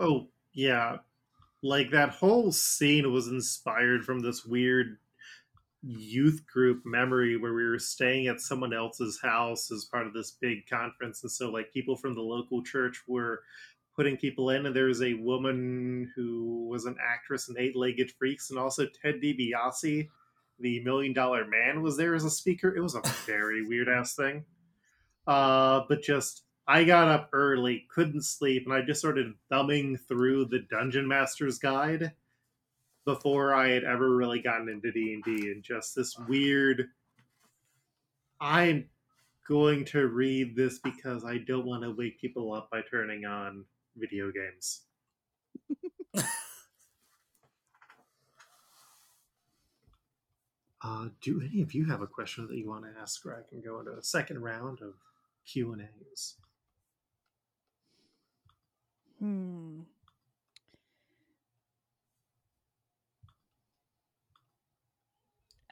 [0.00, 0.96] Oh, yeah.
[1.62, 4.96] Like that whole scene was inspired from this weird
[5.82, 10.32] youth group memory where we were staying at someone else's house as part of this
[10.40, 11.22] big conference.
[11.22, 13.42] And so, like, people from the local church were
[13.94, 18.10] putting people in, and there was a woman who was an actress in Eight Legged
[18.12, 20.08] Freaks, and also Ted DiBiase,
[20.58, 22.74] the Million Dollar Man, was there as a speaker.
[22.74, 24.44] It was a very weird ass thing.
[25.26, 30.44] Uh, but just I got up early, couldn't sleep, and I just started thumbing through
[30.44, 32.12] the Dungeon Master's Guide
[33.04, 36.90] before I had ever really gotten into D and D, and just this weird.
[38.40, 38.88] I'm
[39.48, 43.64] going to read this because I don't want to wake people up by turning on
[43.96, 44.82] video games.
[50.82, 53.46] Uh, do any of you have a question that you want to ask, or I
[53.46, 54.94] can go into a second round of
[55.44, 56.36] Q and A's?
[59.20, 59.82] Hmm.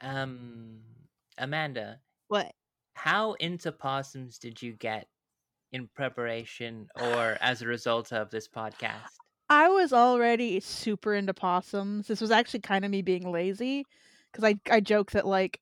[0.01, 0.83] Um
[1.37, 2.53] Amanda, What?
[2.93, 5.07] how into possums did you get
[5.71, 9.19] in preparation or as a result of this podcast?
[9.49, 12.07] I was already super into possums.
[12.07, 13.87] This was actually kind of me being lazy
[14.31, 15.61] because I I joke that like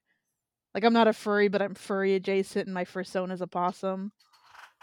[0.73, 4.11] like I'm not a furry, but I'm furry adjacent, and my persona is a possum.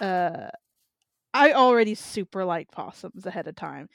[0.01, 0.49] Uh,
[1.35, 3.89] I already super like possums ahead of time.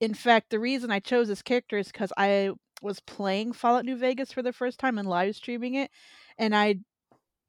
[0.00, 3.96] In fact, the reason I chose this character is because I was playing Fallout New
[3.96, 5.90] Vegas for the first time and live streaming it,
[6.38, 6.76] and I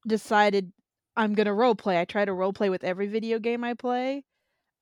[0.07, 0.73] decided
[1.15, 1.99] I'm gonna role play.
[1.99, 4.23] I try to role play with every video game I play.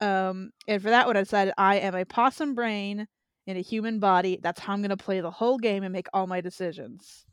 [0.00, 3.06] Um, and for that one, I decided I am a possum brain
[3.46, 4.38] in a human body.
[4.42, 7.26] That's how I'm gonna play the whole game and make all my decisions.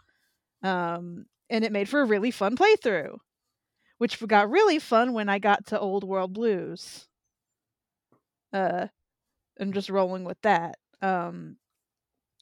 [0.63, 3.17] Um, and it made for a really fun playthrough,
[3.97, 7.07] which got really fun when I got to Old World Blues.
[8.55, 8.87] Uh,
[9.59, 10.77] and just rolling with that.
[11.01, 11.57] Um,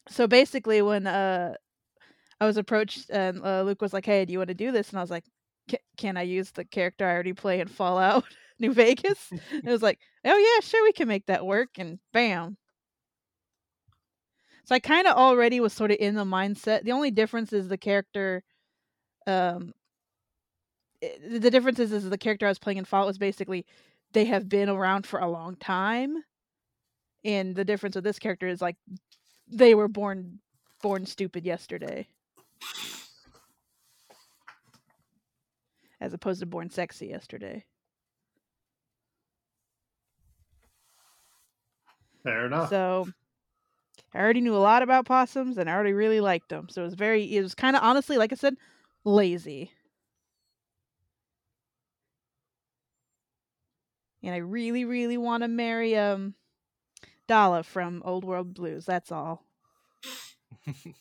[0.09, 1.55] so basically, when uh,
[2.41, 4.89] I was approached and uh, Luke was like, "Hey, do you want to do this?"
[4.89, 5.25] and I was like,
[5.97, 8.25] "Can I use the character I already play in Fallout
[8.59, 12.57] New Vegas?" it was like, "Oh yeah, sure, we can make that work." And bam.
[14.65, 16.83] So I kind of already was sort of in the mindset.
[16.83, 18.43] The only difference is the character.
[19.27, 19.73] Um,
[21.27, 23.65] the difference is, is the character I was playing in Fallout was basically
[24.13, 26.23] they have been around for a long time.
[27.25, 28.75] And the difference with this character is like
[29.47, 30.39] they were born
[30.81, 32.07] born stupid yesterday.
[36.01, 37.63] As opposed to born sexy yesterday.
[42.23, 42.69] Fair enough.
[42.69, 43.07] So
[44.13, 46.67] I already knew a lot about possums and I already really liked them.
[46.69, 48.55] So it was very, it was kind of honestly, like I said,
[49.03, 49.71] lazy.
[54.23, 56.35] And I really, really want to marry um
[57.27, 58.85] Dala from Old World Blues.
[58.85, 59.45] That's all.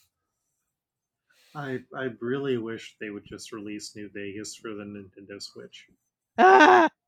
[1.54, 5.86] I I really wish they would just release New Vegas for the Nintendo Switch.
[6.38, 6.88] Ah!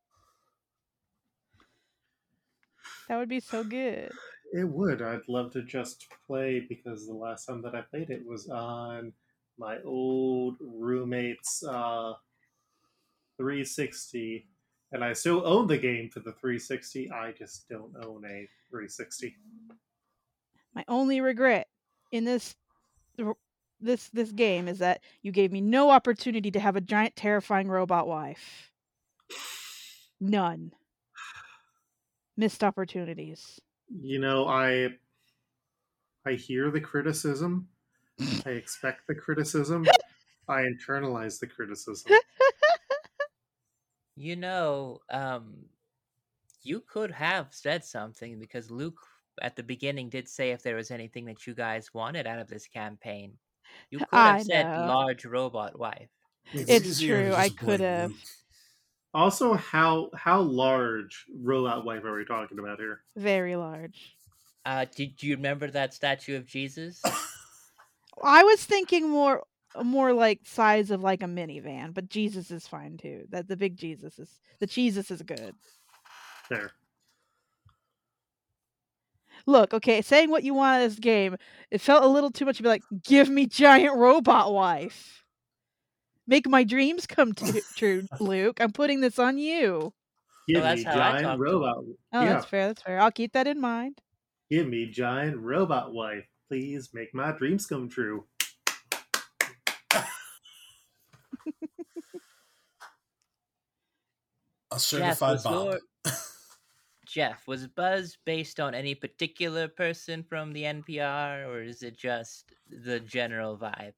[3.08, 4.12] That would be so good.
[4.52, 5.02] It would.
[5.02, 9.12] I'd love to just play because the last time that I played it was on
[9.58, 12.12] my old roommate's uh,
[13.36, 14.46] 360,
[14.95, 17.11] and I still own the game for the 360.
[17.11, 19.36] I just don't own a 360.
[20.72, 21.66] My only regret
[22.12, 22.55] in this
[23.80, 27.68] this this game is that you gave me no opportunity to have a giant terrifying
[27.68, 28.70] robot wife.
[30.20, 30.72] None.
[32.36, 33.61] Missed opportunities.
[34.01, 34.90] You know, I
[36.24, 37.68] I hear the criticism.
[38.47, 39.86] I expect the criticism.
[40.49, 42.12] I internalize the criticism.
[44.16, 45.54] You know, um,
[46.62, 48.98] you could have said something because Luke
[49.42, 52.48] at the beginning did say if there was anything that you guys wanted out of
[52.48, 53.32] this campaign.
[53.90, 54.86] You could have I said know.
[54.86, 56.10] large robot wife.
[56.52, 58.12] It's easier to true, I could've.
[59.12, 63.00] Also, how how large rollout wife are we talking about here?
[63.16, 64.16] Very large.
[64.66, 67.02] Uh, did you remember that statue of Jesus?
[68.22, 69.44] I was thinking more
[69.83, 73.25] more like size of like a minivan, but Jesus is fine too.
[73.31, 75.55] That the big Jesus is the Jesus is good.
[76.51, 76.70] There.
[79.47, 81.37] Look, okay, saying what you want out of this game,
[81.70, 85.22] it felt a little too much to be like, give me giant robot wife.
[86.27, 88.59] Make my dreams come t- true, Luke.
[88.61, 89.93] I'm putting this on you.
[90.49, 91.77] Give that's me how I talk giant to robot.
[91.79, 92.66] Oh, yeah, that's fair.
[92.68, 93.01] That's fair.
[93.01, 94.01] I'll keep that in mind.
[94.51, 96.25] give me giant robot wife.
[96.49, 98.25] Please make my dreams come true.
[104.70, 105.66] A certified was Bob.
[105.66, 105.80] your-
[107.07, 112.53] Jeff, was Buzz based on any particular person from the NPR, or is it just
[112.68, 113.92] the general vibe?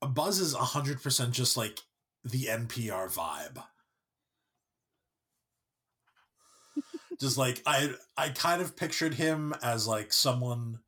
[0.00, 1.80] Buzz is 100% just like
[2.24, 3.62] the NPR vibe.
[7.20, 10.80] just like I I kind of pictured him as like someone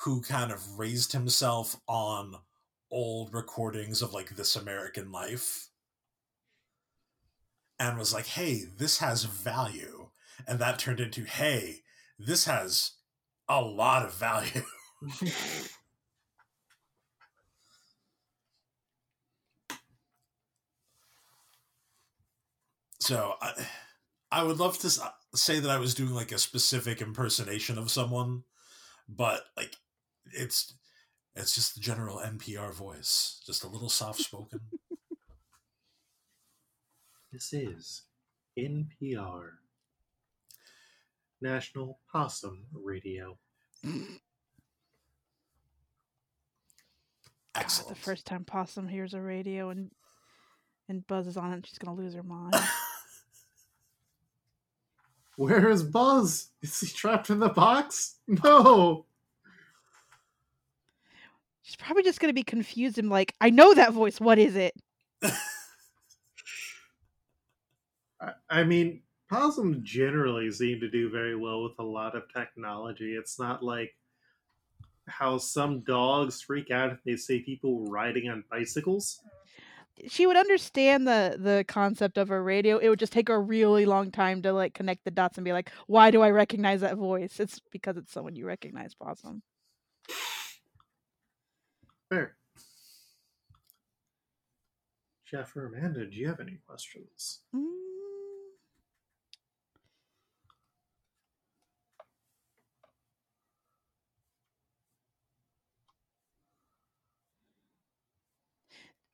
[0.00, 2.36] who kind of raised himself on
[2.94, 5.68] old recordings of like this American life
[7.78, 10.10] and was like, "Hey, this has value."
[10.46, 11.82] And that turned into, "Hey,
[12.18, 12.92] this has
[13.48, 14.62] a lot of value."
[23.04, 23.66] So I,
[24.32, 27.90] I would love to uh, say that I was doing like a specific impersonation of
[27.90, 28.44] someone,
[29.06, 29.76] but like
[30.32, 30.72] it's
[31.36, 34.60] it's just the general NPR voice, just a little soft spoken.
[37.32, 38.02] This is
[38.56, 39.48] NPR,
[41.42, 43.36] National Possum Radio.
[47.54, 49.90] God, the first time Possum hears a radio and
[50.88, 52.54] and Buzz is on it, she's gonna lose her mind.
[55.36, 56.50] Where is Buzz?
[56.62, 58.18] Is he trapped in the box?
[58.28, 59.06] No.
[61.64, 64.20] She's probably just gonna be confused and like, I know that voice.
[64.20, 64.74] What is it?
[68.20, 73.14] I, I mean, possums generally seem to do very well with a lot of technology.
[73.14, 73.94] It's not like
[75.08, 79.20] how some dogs freak out if they see people riding on bicycles.
[80.08, 82.78] She would understand the the concept of a radio.
[82.78, 85.44] It would just take her a really long time to like connect the dots and
[85.44, 87.40] be like, why do I recognize that voice?
[87.40, 89.42] It's because it's someone you recognize, Possum.
[92.10, 92.36] Fair.
[95.24, 97.40] Jeff or Amanda, do you have any questions?
[97.54, 97.84] Mm.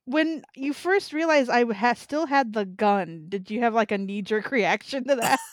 [0.05, 3.97] When you first realized I ha- still had the gun, did you have like a
[3.97, 5.39] knee jerk reaction to that?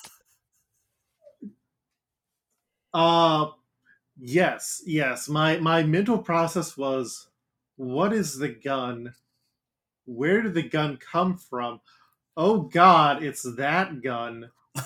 [2.95, 3.49] Uh
[4.19, 5.29] yes, yes.
[5.29, 7.28] My my mental process was
[7.79, 9.15] what is the gun?
[10.05, 11.81] Where did the gun come from?
[12.37, 14.51] Oh god, it's that gun.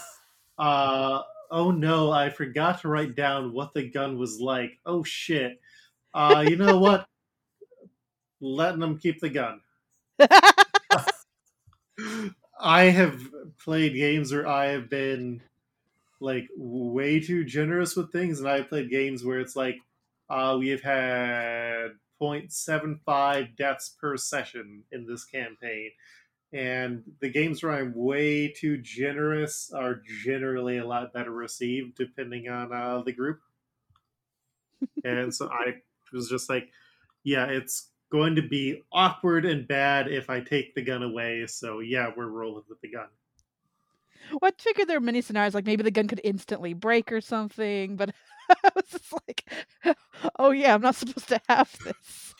[0.58, 4.78] Uh oh no, I forgot to write down what the gun was like.
[4.84, 5.58] Oh shit.
[6.12, 7.08] Uh you know what?
[8.40, 9.62] Letting them keep the gun.
[12.60, 13.20] I have
[13.58, 15.40] played games where I have been
[16.20, 19.78] like way too generous with things, and I've played games where it's like
[20.30, 21.88] uh, we have had
[22.22, 25.90] 0.75 deaths per session in this campaign.
[26.52, 32.48] And the games where I'm way too generous are generally a lot better received depending
[32.48, 33.40] on uh, the group.
[35.04, 35.76] and so I
[36.12, 36.68] was just like,
[37.24, 41.46] yeah, it's going to be awkward and bad if I take the gun away.
[41.46, 43.08] So yeah, we're rolling with the gun.
[44.30, 47.20] Well, I figured there are many scenarios like maybe the gun could instantly break or
[47.20, 48.10] something, but
[48.64, 49.50] I was just like,
[50.38, 52.34] oh yeah, I'm not supposed to have this.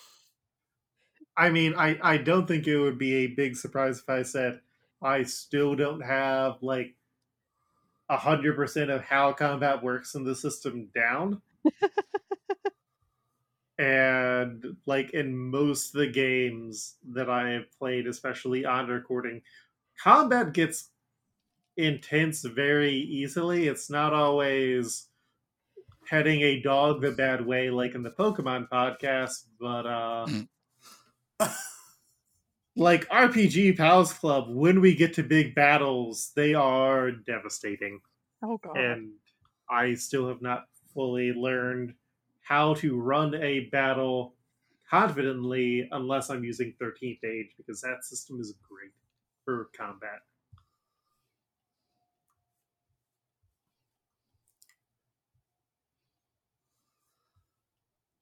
[1.37, 4.61] I mean, I, I don't think it would be a big surprise if I said
[5.03, 6.95] I still don't have like
[8.09, 11.41] a hundred percent of how combat works in the system down.
[13.79, 19.41] and like in most of the games that I have played, especially on recording,
[20.03, 20.91] combat gets
[21.77, 23.69] intense very easily.
[23.69, 25.09] It's not always
[26.09, 30.27] heading a dog the bad way like in the Pokemon podcast, but uh
[32.77, 38.01] like RPG Pals Club, when we get to big battles, they are devastating.
[38.43, 38.77] Oh god.
[38.77, 39.13] And
[39.71, 41.95] I still have not fully learned
[42.43, 44.35] how to run a battle
[44.91, 48.91] confidently unless I'm using 13th Age because that system is great
[49.45, 50.21] for combat.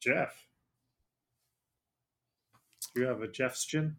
[0.00, 0.46] Jeff.
[2.94, 3.96] Do you have a Jeff's Jeffstion?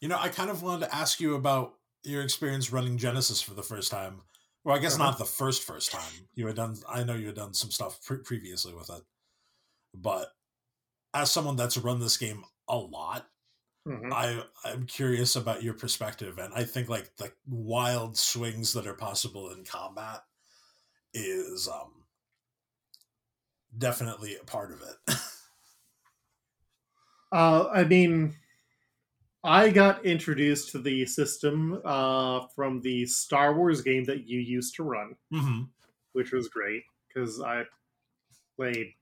[0.00, 3.54] You know, I kind of wanted to ask you about your experience running Genesys for
[3.54, 4.22] the first time.
[4.64, 5.04] Well, I guess Uh-huh.
[5.10, 6.28] not the first first time.
[6.34, 6.76] You had done.
[6.88, 9.04] I know you had done some stuff pre- previously with it,
[9.94, 10.36] but
[11.14, 13.30] as someone that's run this game a lot,
[13.86, 14.12] Mhm.
[14.12, 18.94] I I'm curious about your perspective, and I think like the wild swings that are
[18.94, 20.24] possible in combat
[21.12, 22.01] is um
[23.76, 25.16] definitely a part of it.
[27.32, 28.36] Uh, I mean,
[29.44, 34.76] I got introduced to the system uh, from the Star Wars game that you used
[34.76, 35.72] to run, hmm
[36.12, 37.64] which was great because I
[38.56, 38.94] played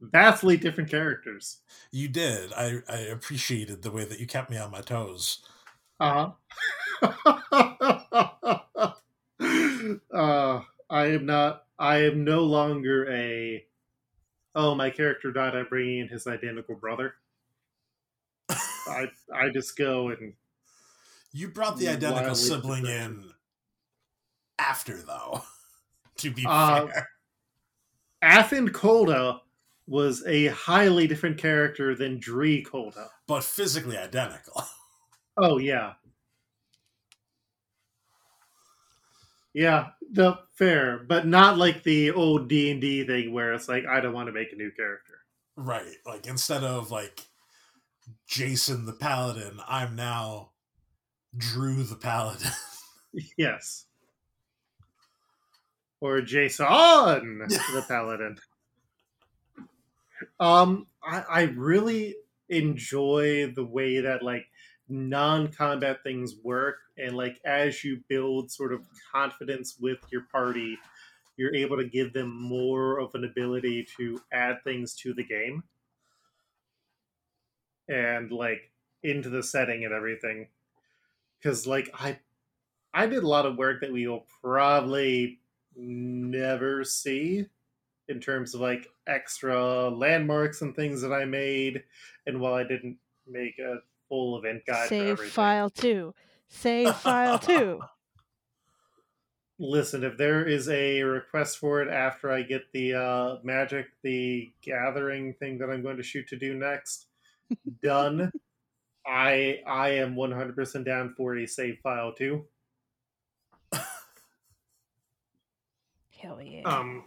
[0.00, 1.62] vastly different characters.
[1.90, 2.52] You did.
[2.52, 5.44] I I appreciated the way that you kept me on my toes.
[5.98, 6.32] Uh
[7.02, 8.92] uh,
[10.90, 11.66] I am not.
[11.78, 13.66] I am no longer a.
[14.56, 15.54] Oh, my character died.
[15.54, 17.14] I'm bringing in his identical brother.
[18.88, 20.32] I I just go and
[21.32, 23.24] You brought the identical sibling different.
[23.24, 23.30] in
[24.58, 25.42] after, though.
[26.18, 27.08] to be Uh, fair,
[28.22, 29.40] Athen Kolda
[29.86, 33.08] was a highly different character than Dree Kolda.
[33.26, 34.62] but physically identical.
[35.38, 35.92] Oh yeah.
[39.56, 43.86] Yeah, the fair, but not like the old D and D thing where it's like
[43.86, 45.14] I don't want to make a new character.
[45.56, 45.96] right.
[46.04, 47.22] Like instead of like
[48.28, 50.50] Jason the Paladin, I'm now
[51.34, 52.52] Drew the Paladin.
[53.38, 53.86] Yes.
[56.02, 58.36] Or Jason the Paladin.
[60.38, 62.14] Um, I, I really
[62.50, 64.44] enjoy the way that like
[64.88, 70.78] non-combat things work, and like as you build sort of confidence with your party,
[71.36, 75.62] you're able to give them more of an ability to add things to the game
[77.88, 78.72] and like
[79.02, 80.48] into the setting and everything.
[81.38, 82.18] Because like I
[82.94, 85.40] I did a lot of work that we will probably
[85.76, 87.46] never see
[88.08, 91.84] in terms of like extra landmarks and things that I made.
[92.26, 96.14] And while I didn't make a full event guide Save file two.
[96.48, 97.80] Save file two.
[99.58, 104.52] listen, if there is a request for it after I get the uh, Magic the
[104.62, 107.06] Gathering thing that I'm going to shoot to do next
[107.82, 108.32] done,
[109.06, 112.44] I I am 100% down for a save file too.
[116.18, 116.62] Hell yeah.
[116.62, 117.04] Um,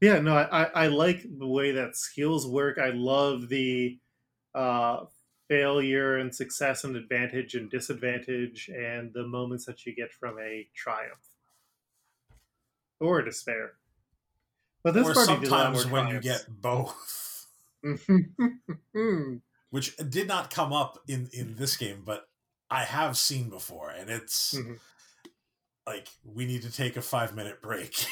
[0.00, 2.78] yeah, no, I, I, I like the way that skills work.
[2.78, 3.98] I love the
[4.54, 5.04] uh,
[5.50, 10.68] failure and success and advantage and disadvantage and the moments that you get from a
[10.76, 11.26] triumph
[13.00, 13.72] or despair.
[14.84, 17.48] But this or party did a lot sometimes more when you get both.
[17.84, 19.40] Mhm.
[19.70, 22.28] Which did not come up in, in this game, but
[22.70, 24.78] I have seen before, and it's Mhm.
[25.84, 28.06] like we need to take a five minute break.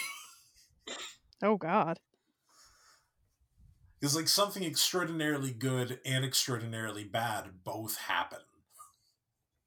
[1.40, 2.00] Oh God.
[4.00, 8.40] Because like something extraordinarily good and extraordinarily bad both happen.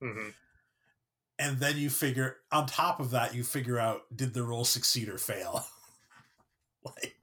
[0.01, 0.33] Mhm.
[1.39, 5.09] And then you figure on top of that, you figure out did the roll succeed
[5.09, 5.65] or fail?
[6.83, 7.17] like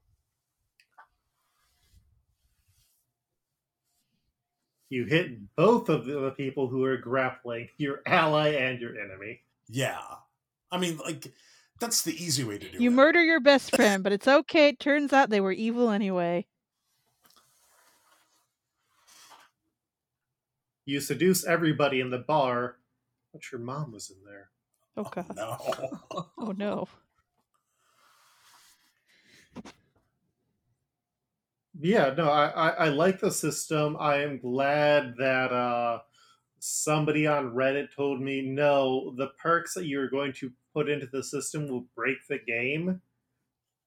[4.90, 9.44] You hit both of the people who are grappling, your ally and your enemy.
[9.68, 10.02] yeah.
[10.70, 11.32] I mean, like
[11.80, 12.90] that's the easy way to do You it.
[12.90, 14.68] You murder your best friend, but it's okay.
[14.68, 16.46] It turns out they were evil anyway.
[20.89, 22.76] You seduce everybody in the bar,
[23.34, 24.49] but your mom was in there.
[24.97, 25.36] Oh God.
[25.36, 25.59] No.
[26.39, 26.89] Oh no.
[31.78, 33.99] Yeah, no, I, I, I like the system.
[34.01, 35.99] I am glad that uh,
[36.59, 41.22] somebody on Reddit told me no, the perks that you're going to put into the
[41.22, 43.03] system will break the game.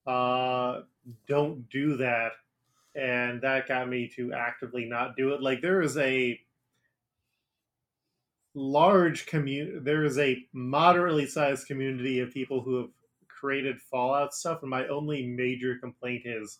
[0.06, 0.82] Uh,
[1.26, 2.30] don't do that.
[2.94, 5.42] And that got me to actively not do it.
[5.42, 6.38] Like, there is a
[8.54, 12.90] large community, there is a moderately sized community of people who have
[13.28, 16.58] created Fallout stuff, and my only major complaint is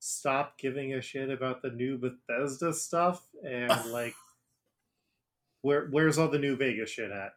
[0.00, 4.14] stop giving a shit about the new Bethesda stuff and like
[5.62, 7.32] where where's all the new Vegas shit at?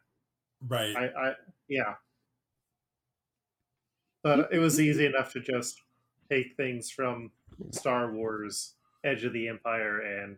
[0.68, 0.94] right.
[0.96, 1.32] I, I
[1.68, 1.94] yeah.
[4.22, 4.54] But mm-hmm.
[4.54, 5.80] it was easy enough to just
[6.30, 7.30] take things from
[7.70, 10.36] Star Wars Edge of the Empire and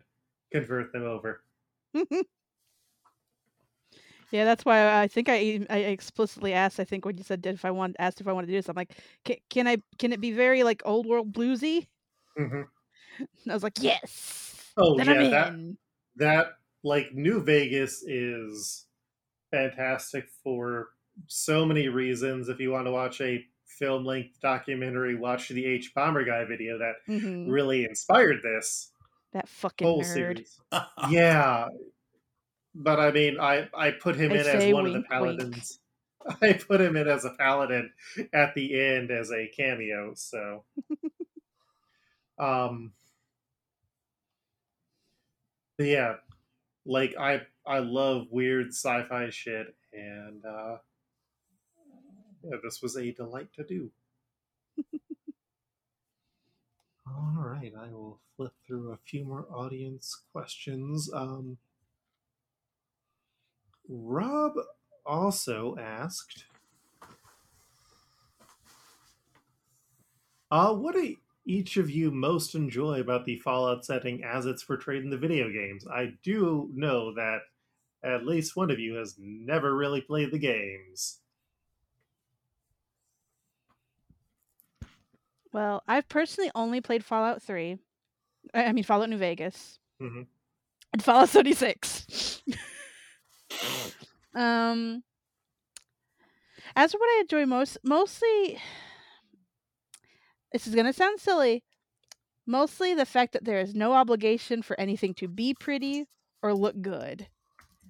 [0.51, 1.41] convert them over.
[4.35, 6.79] Yeah, that's why I think I even- I explicitly asked.
[6.79, 8.57] I think when you said did if I want asked if I wanted to do
[8.57, 8.91] this, I'm like,
[9.23, 11.87] can, can I can it be very like old world bluesy?
[12.37, 12.65] And
[13.49, 14.71] I was like, yes.
[14.77, 15.77] Oh then yeah, I'm that in.
[16.17, 16.47] that
[16.83, 18.85] like New Vegas is
[19.51, 20.89] fantastic for
[21.27, 22.49] so many reasons.
[22.49, 23.43] If you want to watch a
[23.79, 27.49] film length documentary, watch the Hbomberguy video that Mhm.
[27.49, 28.91] really inspired this
[29.31, 30.13] That fucking whole nerd.
[30.13, 30.59] series.
[31.09, 31.67] Yeah,
[32.75, 35.41] but I mean, I I put him I in as one of wink, the wink.
[35.41, 35.79] paladins.
[36.41, 37.91] I put him in as a paladin
[38.33, 40.13] at the end as a cameo.
[40.15, 40.65] So,
[42.39, 42.93] um,
[45.79, 46.15] yeah,
[46.85, 50.77] like I I love weird sci-fi shit, and uh,
[52.43, 53.91] yeah, this was a delight to do.
[57.07, 61.09] All right, I will flip through a few more audience questions.
[61.13, 61.57] Um,
[63.87, 64.53] Rob
[65.05, 66.45] also asked,
[70.51, 71.15] uh, "What do
[71.45, 75.51] each of you most enjoy about the Fallout setting as it's portrayed in the video
[75.51, 77.41] games?" I do know that
[78.03, 81.21] at least one of you has never really played the games.
[85.51, 87.79] Well, I've personally only played Fallout 3.
[88.53, 89.79] I mean Fallout New Vegas.
[90.01, 90.27] Mhm.
[90.93, 92.43] And Fallout 76.
[94.33, 95.03] um
[96.75, 98.59] as for what I enjoy most mostly
[100.55, 101.65] this is going to sound silly.
[102.47, 106.05] Mostly the fact that there is no obligation for anything to be pretty
[106.41, 107.27] or look good.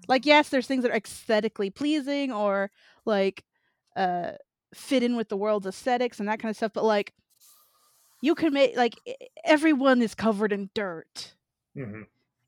[0.08, 2.72] Like yes, there's things that are aesthetically pleasing or
[3.06, 3.44] like
[3.96, 4.32] uh
[4.74, 7.14] fit in with the world's aesthetics and that kind of stuff, but like
[8.22, 8.96] you can make like
[9.44, 11.36] everyone is covered in dirt.
[11.78, 12.02] Mm-hmm.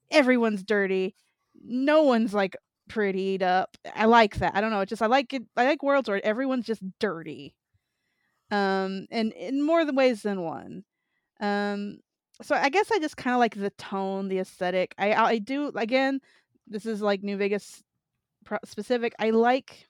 [0.10, 1.16] Everyone's dirty.
[1.64, 2.56] No one's like
[2.88, 3.78] prettied up.
[3.96, 4.56] I like that.
[4.56, 4.82] I don't know.
[4.82, 5.44] It's just I like it.
[5.56, 7.56] I like worlds where everyone's just dirty.
[8.52, 10.84] Um, and in more than ways than one.
[11.42, 12.00] Um,
[12.42, 14.94] so I guess I just kind of like the tone, the aesthetic.
[14.98, 16.20] I I do again.
[16.68, 17.84] This is like New Vegas
[18.66, 19.14] specific.
[19.20, 19.88] I like.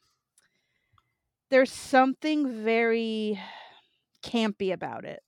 [1.49, 3.39] There's something very
[4.23, 5.21] campy about it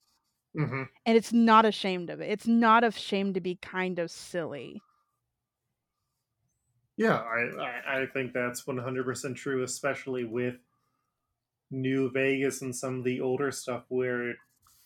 [0.57, 0.83] Mm-hmm.
[1.05, 2.29] and it's not ashamed of it.
[2.31, 4.81] It's not ashamed to be kind of silly.
[6.99, 10.55] Yeah, I, I, think that's 100% true, especially with
[11.71, 14.35] New Vegas and some of the older stuff where it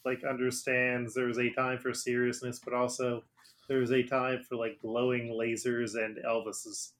[0.05, 3.23] like understands there's a time for seriousness, but also
[3.67, 6.91] there's a time for like glowing lasers and Elvises.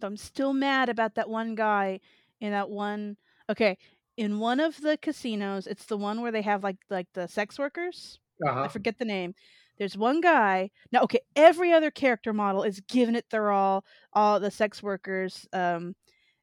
[0.00, 2.00] Though I'm still mad about that one guy
[2.40, 3.16] in that one.
[3.48, 3.78] Okay,
[4.16, 7.60] in one of the casinos, it's the one where they have like like the sex
[7.60, 8.18] workers.
[8.44, 8.62] Uh-huh.
[8.62, 9.34] I forget the name.
[9.80, 10.70] There's one guy.
[10.92, 13.82] Now, okay, every other character model is giving it their all.
[14.12, 15.96] All the sex workers, um,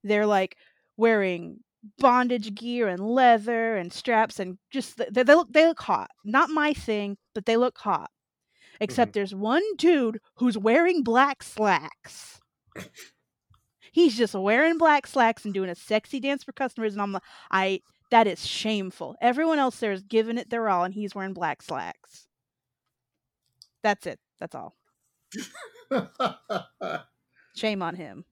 [0.03, 0.57] they're like
[0.97, 1.59] wearing
[1.99, 6.09] bondage gear and leather and straps and just they, they look they look hot.
[6.25, 8.09] Not my thing, but they look hot.
[8.81, 12.39] Except there's one dude who's wearing black slacks.
[13.91, 17.23] He's just wearing black slacks and doing a sexy dance for customers, and I'm like,
[17.51, 19.15] I that is shameful.
[19.21, 22.26] Everyone else there is giving it their all, and he's wearing black slacks.
[23.83, 24.19] That's it.
[24.39, 24.75] That's all.
[27.55, 28.25] Shame on him.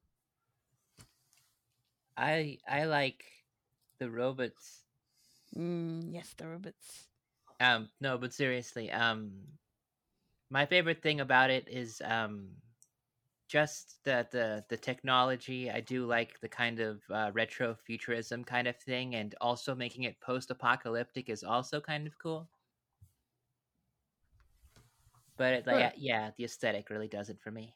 [2.17, 3.25] I I like
[3.99, 4.85] the robots.
[5.55, 7.07] Mm, yes, the robots.
[7.59, 9.57] Um, no, but seriously, um,
[10.49, 12.49] my favorite thing about it is um,
[13.47, 15.71] just the the the technology.
[15.71, 20.03] I do like the kind of uh, retro futurism kind of thing, and also making
[20.03, 22.49] it post apocalyptic is also kind of cool.
[25.37, 25.93] But it, like, Right.
[25.97, 27.75] yeah, the aesthetic really does it for me.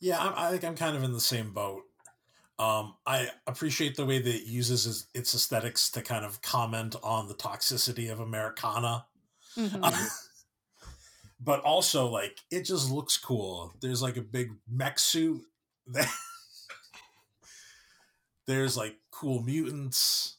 [0.00, 1.82] Yeah, I'm, I think I'm kind of in the same boat.
[2.58, 6.96] Um, I appreciate the way that it uses its, its aesthetics to kind of comment
[7.02, 9.06] on the toxicity of Americana.
[9.56, 10.08] Mhm.
[11.40, 13.74] but also, like, it just looks cool.
[13.80, 15.42] There's like a big mech suit.
[15.86, 16.08] That
[18.46, 20.36] There's like cool mutants.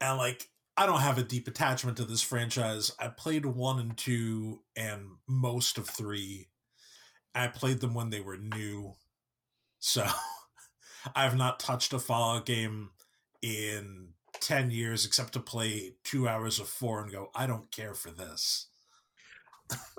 [0.00, 0.48] And like,
[0.80, 2.90] I don't have a deep attachment to this franchise.
[2.98, 6.48] I played one and two and most of three.
[7.34, 8.94] I played them when they were new.
[9.78, 10.06] So
[11.14, 12.92] I've not touched a Fallout game
[13.42, 17.92] in 10 years except to play two hours of four and go, I don't care
[17.92, 18.68] for this.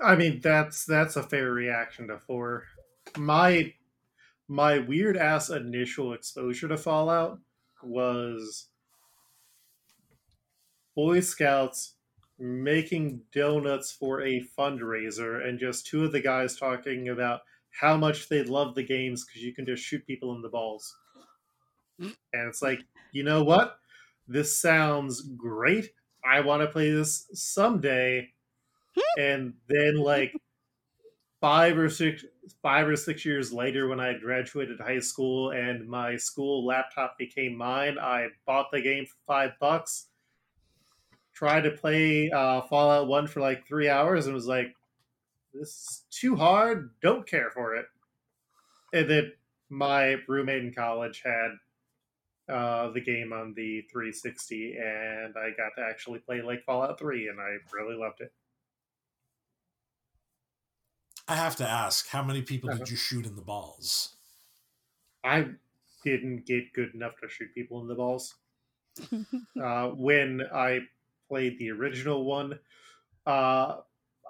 [0.00, 2.64] I mean, that's that's a fair reaction to four.
[3.16, 3.72] My
[4.48, 7.38] my weird ass initial exposure to Fallout
[7.84, 8.66] was
[10.94, 11.94] Boy Scouts
[12.38, 17.40] making donuts for a fundraiser, and just two of the guys talking about
[17.80, 20.94] how much they love the games because you can just shoot people in the balls.
[22.32, 22.80] And it's like,
[23.12, 23.78] you know what?
[24.28, 25.90] This sounds great.
[26.24, 28.28] I want to play this someday.
[29.18, 30.34] and then like
[31.40, 32.24] five or six
[32.62, 37.56] five or six years later when I graduated high school and my school laptop became
[37.56, 40.08] mine, I bought the game for five bucks.
[41.32, 44.74] Tried to play uh, Fallout One for like three hours and was like,
[45.54, 46.94] "This is too hard.
[47.00, 47.86] Don't care for it."
[48.92, 49.32] And then
[49.68, 51.56] my roommate in college had
[52.48, 57.28] uh, the game on the 360, and I got to actually play like Fallout 3,
[57.28, 58.34] and I really loved it.
[61.26, 62.86] I have to ask, how many people Uh-huh.
[62.86, 64.14] did you shoot in the balls?
[65.24, 65.56] I
[66.04, 68.36] didn't get good enough to shoot people in the balls.
[69.60, 70.80] Uh, when I
[71.32, 72.58] played the original one,
[73.24, 73.76] uh,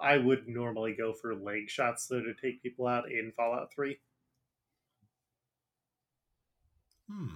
[0.01, 3.99] I would normally go for leg shots though to take people out in Fallout 3.
[7.09, 7.27] Hmm.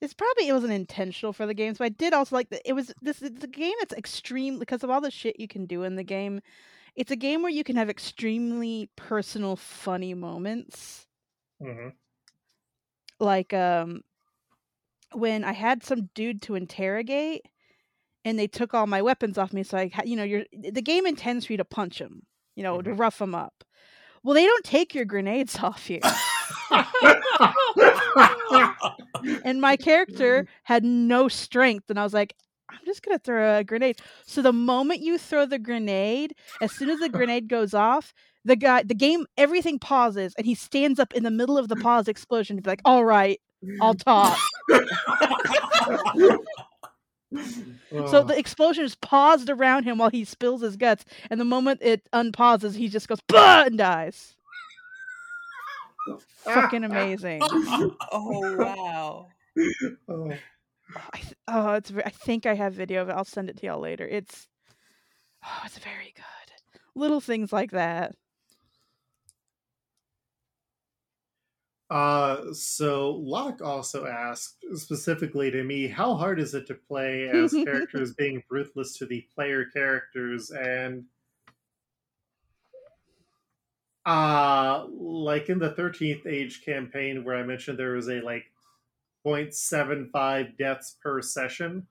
[0.00, 2.62] It's probably it wasn't intentional for the game, so I did also like that.
[2.68, 5.66] It was this it's a game that's extreme because of all the shit you can
[5.66, 6.40] do in the game.
[6.96, 11.06] It's a game where you can have extremely personal, funny moments.
[11.62, 11.88] Mm-hmm.
[13.20, 14.02] Like um,
[15.12, 17.42] when I had some dude to interrogate,
[18.24, 19.62] and they took all my weapons off me.
[19.62, 22.22] So I, you know, you're the game intends for you to punch him,
[22.56, 22.98] you know, to Mhm.
[22.98, 23.64] rough him up.
[24.24, 26.00] Well, they don't take your grenades off you.
[29.44, 32.34] and my character had no strength and i was like
[32.70, 36.90] i'm just gonna throw a grenade so the moment you throw the grenade as soon
[36.90, 38.12] as the grenade goes off
[38.44, 41.76] the guy the game everything pauses and he stands up in the middle of the
[41.76, 43.40] pause explosion to be like all right
[43.80, 44.38] i'll talk
[48.08, 51.80] so the explosion is paused around him while he spills his guts and the moment
[51.82, 53.64] it unpauses he just goes bah!
[53.66, 54.34] and dies
[56.44, 57.40] fucking amazing
[58.10, 59.28] Oh wow!
[60.08, 60.32] Oh.
[61.12, 61.90] I th- oh, it's.
[61.90, 63.12] ve- I think I have video of it.
[63.12, 64.06] I'll send it to y'all later.
[64.06, 64.48] It's.
[65.44, 66.24] Oh, it's very good.
[66.94, 68.14] Little things like that.
[71.92, 77.52] Uh, so Locke also asked specifically to me, how hard is it to play as
[77.66, 81.04] characters being ruthless to the player characters and
[84.06, 88.44] uh like in the 13th age campaign where I mentioned there was a like
[89.26, 91.86] 0.75 deaths per session.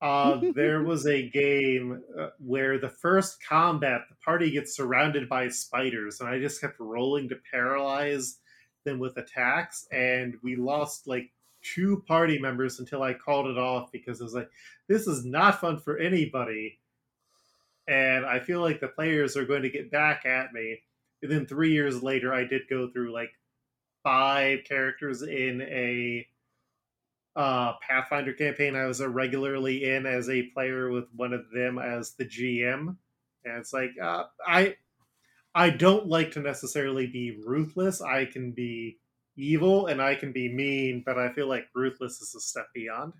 [0.00, 5.48] Uh, there was a game uh, where the first combat, the party gets surrounded by
[5.48, 8.38] spiders, and I just kept rolling to paralyze
[8.84, 11.30] them with attacks, and we lost like
[11.62, 14.50] two party members until I called it off because it was like,
[14.86, 16.78] this is not fun for anybody.
[17.88, 20.80] And I feel like the players are going to get back at me.
[21.22, 23.30] And then three years later, I did go through like
[24.02, 26.26] five characters in a
[27.36, 32.12] uh, Pathfinder campaign I was regularly in as a player with one of them as
[32.12, 32.96] the GM,
[33.44, 34.76] and it's like uh, I
[35.54, 38.00] I don't like to necessarily be ruthless.
[38.00, 38.98] I can be
[39.36, 43.14] evil and I can be mean, but I feel like ruthless is a step beyond.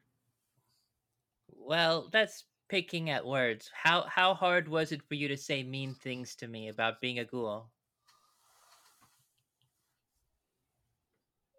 [1.48, 3.70] Well, that's picking at words.
[3.72, 7.18] How how hard was it for you to say mean things to me about being
[7.18, 7.70] a ghoul?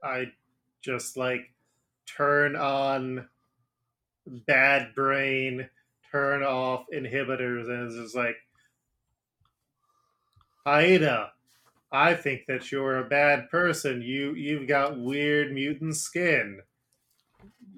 [0.03, 0.31] I
[0.81, 1.53] just like
[2.05, 3.27] turn on
[4.27, 5.69] bad brain,
[6.11, 8.37] turn off inhibitors, and it's just like,
[10.65, 11.31] Aida,
[11.91, 14.01] I think that you're a bad person.
[14.01, 16.61] You you've got weird mutant skin.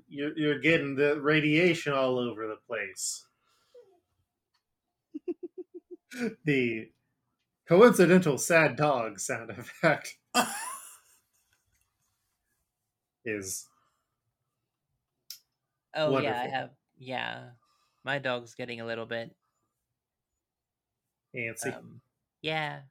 [0.07, 3.25] You're you're getting the radiation all over the place.
[6.45, 6.89] the
[7.67, 10.17] coincidental sad dog sound effect
[13.25, 13.67] is
[15.93, 17.49] Oh yeah, I have yeah.
[18.03, 19.35] My dog's getting a little bit
[21.35, 21.75] antsy.
[21.75, 22.01] um
[22.41, 22.81] yeah.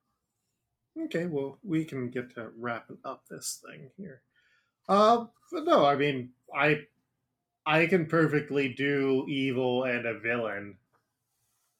[0.98, 4.22] Okay, well, we can get to wrapping up this thing here.
[4.88, 6.86] Uh, but no, I mean, I
[7.66, 10.78] I can perfectly do evil and a villain,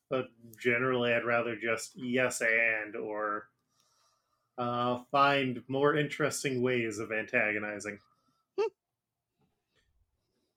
[0.08, 3.48] but generally, I'd rather just yes and or
[4.58, 8.00] uh, find more interesting ways of antagonizing.
[8.58, 8.68] Hmm.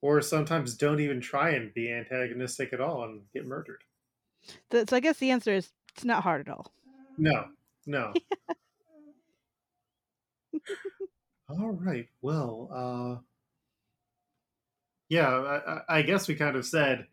[0.02, 3.84] or sometimes don't even try and be antagonistic at all and get murdered.
[4.70, 6.72] Th- So I guess the answer is it's not hard at all.
[7.20, 7.46] No,
[7.86, 8.14] no.
[11.50, 12.08] All right.
[12.22, 13.22] Well, uh,
[15.10, 17.08] yeah, I, I- I guess we kind of said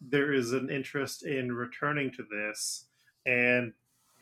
[0.00, 2.86] there is an interest in returning to this,
[3.24, 3.72] and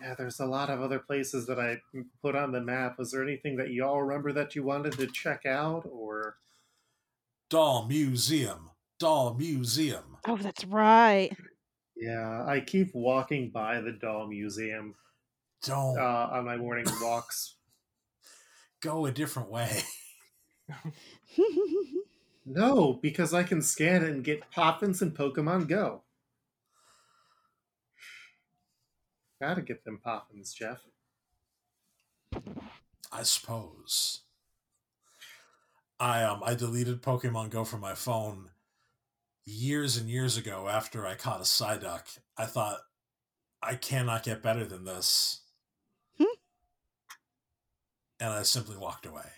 [0.00, 1.80] yeah, there's a lot of other places that I
[2.20, 2.98] put on the map.
[2.98, 6.36] Was there anything that y'all remember that you wanted to check out, or
[7.48, 8.70] Doll Museum.
[8.98, 10.16] Doll Museum.
[10.26, 11.30] Oh, that's right.
[11.96, 14.94] yeah, I keep walking by the doll museum
[15.64, 17.56] Don't uh, on my morning walks.
[18.82, 19.82] go a different way.
[22.46, 26.02] No, because I can scan it and get Poppins and Pokemon Go.
[29.40, 30.82] Gotta get them Poppins, Jeff.
[33.10, 34.20] I suppose.
[35.98, 38.50] I um I deleted Pokemon Go from my phone
[39.46, 42.18] years and years ago after I caught a Psyduck.
[42.36, 42.80] I thought
[43.62, 45.40] I cannot get better than this.
[48.24, 49.28] And I simply walked away.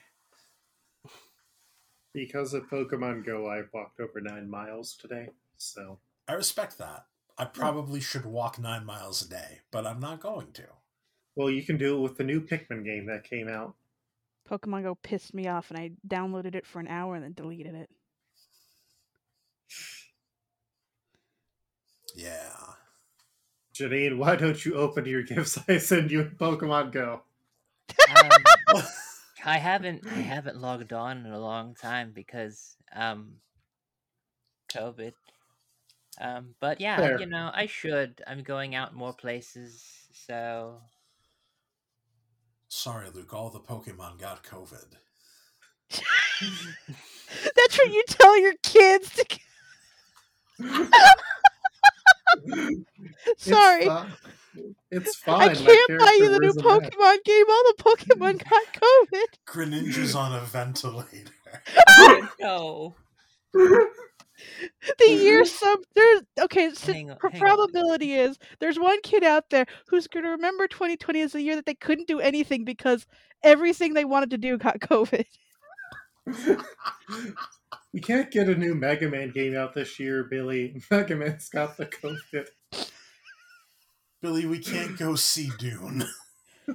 [2.14, 5.30] Because of Pokemon Go, I've walked over nine miles today.
[5.56, 7.06] So, I respect that.
[7.36, 10.66] I probably should walk nine miles a day, but I'm not going to.
[11.34, 13.74] well, you can do it with the new Pikmin game that came out.
[14.48, 17.74] Pokemon Go pissed me off, and I downloaded it for an hour and then deleted
[17.74, 17.90] it.
[22.14, 22.52] Yeah.
[23.74, 27.22] Janine, why don't you open your gifts I send you in Pokemon Go?
[28.08, 28.30] Um,
[29.44, 33.36] I haven't I haven't logged on in a long time because um
[34.72, 35.12] COVID.
[36.20, 37.20] Um but yeah, Fair.
[37.20, 38.22] you know, I should.
[38.26, 40.80] I'm going out more places, so
[42.68, 43.32] Sorry, Luke.
[43.32, 44.96] All the Pokemon got COVID.
[47.54, 49.10] That's what you tell your kids.
[49.14, 49.24] To...
[53.36, 54.10] Sorry, It's, fi-
[54.90, 55.50] it's fine.
[55.50, 56.90] I can't buy you the new character wears.
[56.90, 57.44] Pokemon game.
[57.48, 59.26] All the Pokemon got COVID.
[59.46, 61.32] Greninja's on a ventilator.
[62.40, 62.94] no.
[63.52, 66.72] The year some there's okay.
[66.74, 67.48] So Hang on, pr- hang on.
[67.48, 71.56] probability is there's one kid out there who's going to remember 2020 as the year
[71.56, 73.06] that they couldn't do anything because
[73.42, 75.24] everything they wanted to do got COVID.
[77.92, 80.80] we can't get a new Mega Man game out this year, Billy.
[80.90, 82.46] Mega Man's got the COVID.
[84.22, 86.04] Billy, we can't go see Dune.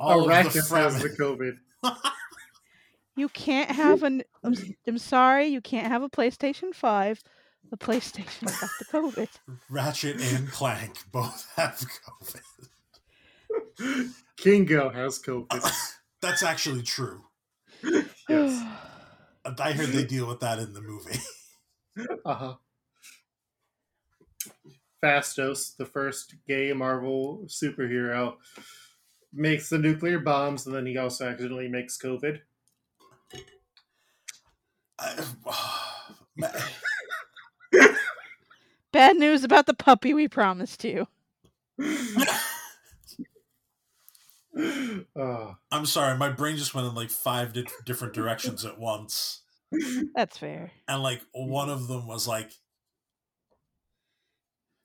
[0.00, 1.58] All of the Arrakis has the COVID.
[3.14, 4.22] You can't have an.
[4.42, 7.22] I'm, s- I'm sorry, you can't have a PlayStation 5.
[7.70, 9.28] The PlayStation got the COVID.
[9.68, 11.78] Ratchet and Clank both have
[13.82, 14.10] COVID.
[14.38, 15.70] Kingo has COVID.
[16.22, 17.22] That's actually true.
[18.30, 18.66] Yes.
[19.44, 21.18] I heard they deal with that in the movie.
[22.24, 22.54] Uh huh.
[25.02, 28.34] Phastos, the first gay Marvel superhero,
[29.32, 32.40] makes the nuclear bombs, and then he also accidentally makes COVID.
[34.98, 35.24] I-
[36.40, 36.48] Ma-
[38.92, 41.08] Bad news about the puppy we promised you.
[41.76, 42.38] oh,
[45.72, 49.40] I'm sorry, my brain just went in like five di- different directions at once.
[50.14, 50.70] That's fair.
[50.86, 52.52] and like one of them was like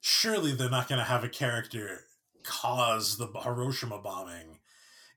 [0.01, 2.05] surely they're not going to have a character
[2.43, 4.59] cause the hiroshima bombing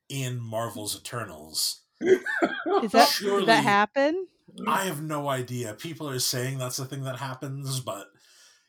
[0.09, 4.27] in marvel's eternals Is that Surely- did that happen?
[4.66, 8.09] i have no idea people are saying that's the thing that happens but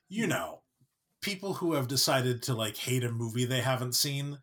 [0.10, 0.62] you know
[1.22, 4.38] people who have decided to like hate a movie they haven't seen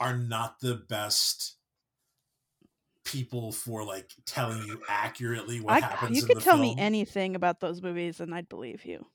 [0.00, 1.56] are not the best
[3.04, 6.62] people for like telling you accurately what I, happens you in could the tell film.
[6.62, 9.06] me anything about those movies and I'd believe you.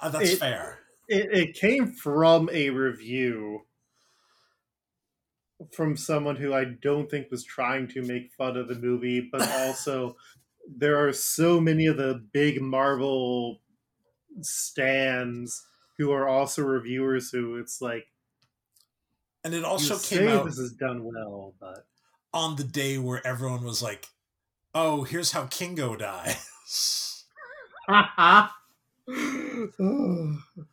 [0.00, 0.78] Uh, that's It- fair
[1.12, 3.66] It, it came from a review
[5.70, 9.46] from someone who I don't think was trying to make fun of the movie, but
[9.58, 10.16] also
[10.66, 13.60] there are so many of the big Marvel
[14.40, 15.66] stands
[15.98, 18.06] who are also reviewers who it's like
[19.44, 21.86] and it you also say came out this is done well, but
[22.32, 24.08] on the day where everyone was like,
[24.74, 27.24] "Oh, here's how Kingo dies."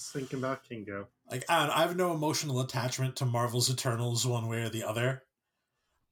[0.00, 1.08] Just thinking about Kingo.
[1.30, 5.24] like, I, I have no emotional attachment to Marvel's Eternals one way or the other.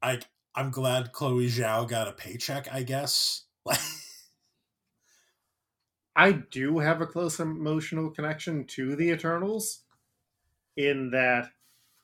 [0.03, 0.21] I
[0.55, 2.71] I'm glad Chloe Zhao got a paycheck.
[2.71, 3.45] I guess.
[3.65, 3.81] Like,
[6.17, 9.85] I do have a close emotional connection to the Eternals
[10.77, 11.49] in that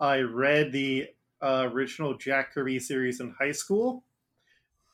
[0.01, 1.09] I read the
[1.43, 4.05] uh, original Jack Kirby series in high school.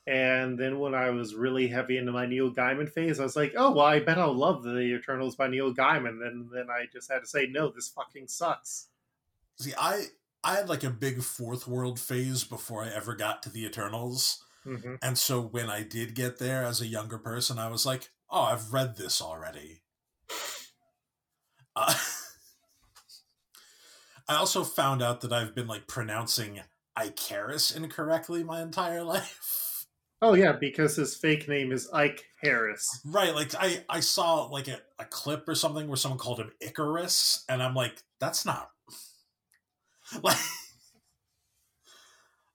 [0.06, 3.54] And then when I was really heavy into my Neil Gaiman phase, I was like,
[3.56, 6.26] oh, well, I bet I'll love the Eternals by Neil Gaiman.
[6.26, 8.88] And then I just had to say, no, this fucking sucks.
[9.58, 10.06] see, I
[10.42, 14.42] I had like a big fourth world phase before I ever got to the Eternals.
[14.64, 18.10] hmm And so when I did get there as a younger person, I was like,
[18.30, 19.82] oh, I've read this already.
[21.76, 21.94] Uh,
[24.28, 26.60] I also found out that I've been like pronouncing
[27.00, 29.69] Icarus incorrectly my entire life.
[30.22, 33.00] Oh, yeah, because his fake name is Ike Harris.
[33.06, 36.52] Right, like I, I saw like a, a clip or something where someone called him
[36.60, 38.70] Icarus, and I'm like, that's not
[40.22, 40.36] like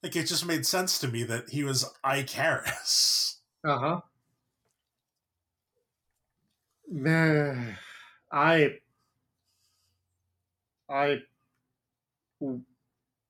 [0.02, 3.40] like it just made sense to me that he was Icarus.
[3.64, 4.00] Uh huh.
[6.88, 7.76] Man,
[8.32, 8.78] I
[10.88, 11.22] I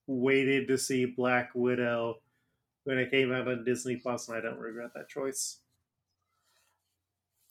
[0.07, 2.21] waited to see Black Widow
[2.87, 5.59] when it came out on Disney Plus, and I don't regret that choice.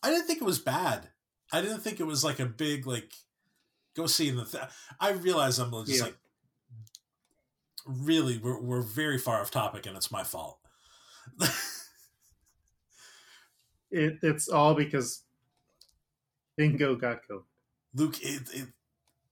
[0.02, 1.10] I didn't think it was bad.
[1.52, 3.12] I didn't think it was like a big like
[3.96, 4.46] go see in the.
[4.46, 4.64] Th-
[5.00, 6.06] I realize I'm just Yeah.
[6.06, 6.18] like
[7.86, 10.60] really we're we're very far off topic, and it's my fault.
[13.92, 15.24] It, it's all because
[16.58, 17.44] Bingo got COVID.
[17.94, 18.68] Luke, it, it,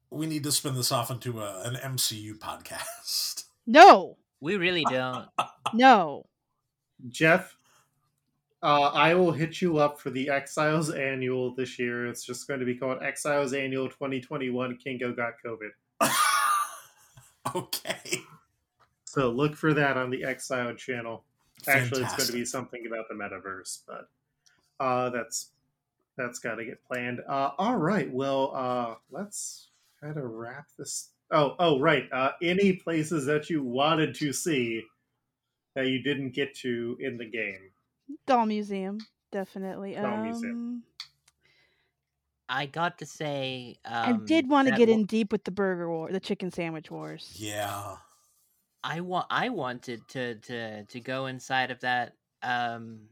[0.10, 3.44] we need to spin this off into a, an MCU podcast.
[3.66, 5.30] No, We really don't.
[5.74, 6.26] no.
[7.08, 7.56] Jeff,
[8.62, 12.08] uh, I will hit you up for the Exiles Annual this year.
[12.08, 15.70] It's just going to be called Exiles Annual 2021 Kingo Got COVID.
[17.56, 18.20] okay.
[19.06, 21.24] So look for that on the Exile channel.
[21.66, 24.10] Actually, it's going to be something about the metaverse, but
[24.78, 25.52] uh, that's
[26.18, 27.22] that's got to get planned.
[27.30, 29.70] Uh, all right, well, uh, let's
[30.02, 31.13] kind of wrap this.
[31.34, 32.08] Oh, oh, right.
[32.12, 34.84] Uh, any places that you wanted to see
[35.76, 37.72] that you didn't get to in the game?
[38.28, 39.00] Doll Museum,
[39.32, 39.96] definitely.
[39.96, 40.84] Doll um, Museum.
[42.48, 45.52] I got to say, I um, did want to get wa- in deep with the
[45.52, 47.34] burger war, the chicken sandwich wars.
[47.36, 47.96] Yeah.
[48.84, 49.28] I want.
[49.30, 52.16] I wanted to to to go inside of that.
[52.44, 53.08] Um,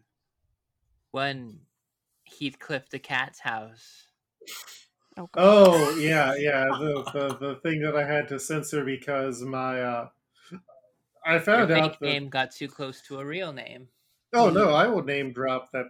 [1.12, 1.62] when
[2.26, 4.08] Heathcliff the cat's house.
[5.18, 5.36] Oh, God.
[5.36, 6.66] Oh, yeah, yeah.
[6.66, 10.10] The, the the thing that I had to censor because my uh,
[11.26, 13.90] I Your found out fake that name got too close to a real name.
[14.34, 15.88] Oh no, I will name drop that.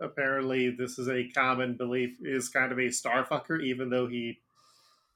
[0.00, 2.16] Apparently, this is a common belief.
[2.22, 4.38] Is kind of a starfucker, even though he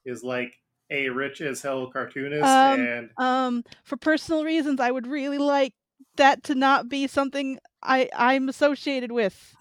[0.05, 0.59] is like
[0.89, 5.73] a rich as hell cartoonist, Um, and Um, for personal reasons, I would really like
[6.17, 9.55] that to not be something I I'm associated with.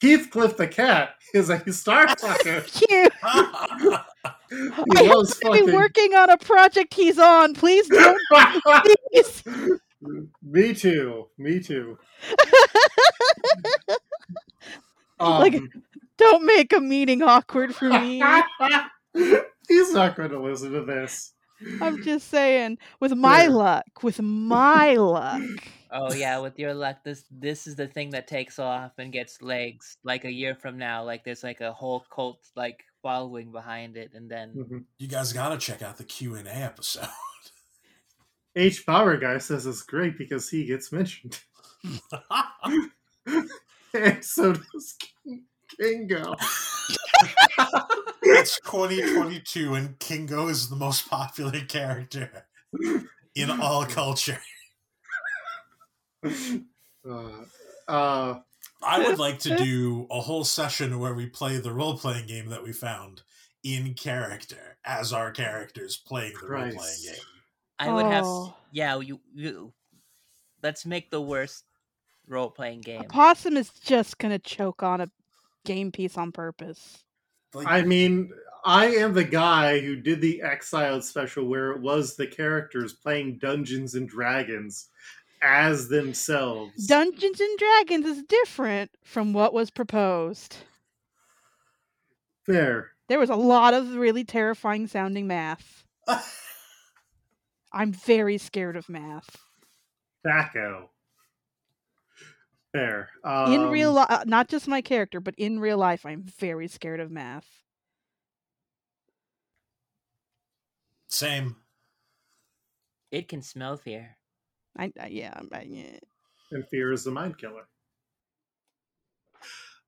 [0.00, 2.64] Heathcliff the cat is a starfucker.
[2.88, 3.12] Cute.
[4.50, 7.54] he I hope loves to be working on a project he's on.
[7.54, 8.20] Please don't.
[9.12, 9.42] please.
[10.42, 11.28] Me too.
[11.38, 11.98] Me too.
[15.18, 15.70] Like- Um,
[16.18, 18.22] Don't make a meeting awkward for me.
[19.68, 21.32] He's not going to listen to this.
[21.80, 23.50] I'm just saying, with my Fair.
[23.50, 25.40] luck, with my luck.
[25.90, 29.42] Oh yeah, with your luck, this this is the thing that takes off and gets
[29.42, 29.96] legs.
[30.04, 34.10] Like a year from now, like there's like a whole cult like following behind it,
[34.14, 34.84] and then Mhm.
[34.98, 37.08] you guys got to check out the Q&A episode.
[38.56, 41.38] Hbomberguy says it's great because he gets mentioned.
[43.94, 45.44] and so does King-
[45.78, 46.34] Kingo.
[48.22, 52.46] it's 2022 and Kingo is the most popular character
[53.34, 54.38] in all culture.
[57.08, 57.44] Uh,
[57.88, 58.40] uh,
[58.82, 62.48] I would like to do a whole session where we play the role playing game
[62.50, 63.22] that we found
[63.62, 67.14] in character as our characters playing the role playing game.
[67.78, 68.24] I would have.
[68.24, 68.54] Oh.
[68.72, 69.72] Yeah, you, you.
[70.62, 71.64] Let's make the worst
[72.28, 73.04] role playing A game.
[73.04, 75.10] possum is just gonna choke on a
[75.64, 77.04] game piece on purpose.
[77.54, 78.30] Like, I mean,
[78.64, 83.38] I am the guy who did the Exiled special where it was the characters playing
[83.38, 84.88] Dungeons and Dragons
[85.42, 86.86] as themselves.
[86.86, 90.56] Dungeons and Dragons is different from what was proposed.
[92.46, 92.90] Fair.
[93.08, 95.84] There was a lot of really terrifying sounding math.
[97.72, 99.36] I'm very scared of math.
[100.26, 100.88] THAC0.
[102.72, 103.08] Fair.
[103.46, 107.00] in real Um, life, not just my character, but in real life, I'm very scared
[107.00, 107.46] of math.
[111.08, 111.56] Same.
[113.10, 114.16] It can smell fear.
[114.78, 115.98] I, I yeah, I'm- I, yeah.
[116.52, 117.66] and fear is the mind killer.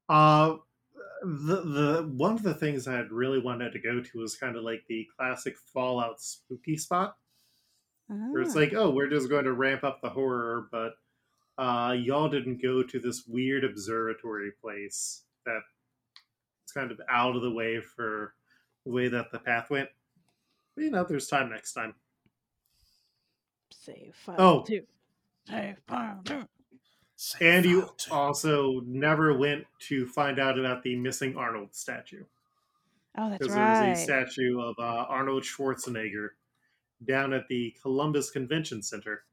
[0.08, 0.56] Uh,
[1.22, 4.56] the the one of the things I had really wanted to go to was kind
[4.56, 7.16] of like the classic Fallout spooky spot,
[8.06, 8.60] where it's Ah.
[8.60, 10.94] like, oh, we're just going to ramp up the horror, but
[11.58, 15.60] uh, y'all didn't go to this weird observatory place that
[16.62, 18.34] it's kind of out of the way for
[18.86, 19.88] the way that the path went.
[20.76, 21.94] But, you know, there's time next time.
[23.70, 24.62] Save file Oh.
[24.64, 24.86] two.
[25.48, 26.48] Save file two.
[27.16, 28.12] Same And you file too.
[28.12, 32.24] also never went to find out about the missing Arnold statue.
[33.16, 33.82] Oh, that's because right.
[33.86, 36.28] there's a statue of uh, Arnold Schwarzenegger
[37.04, 39.24] down at the Columbus Convention Center.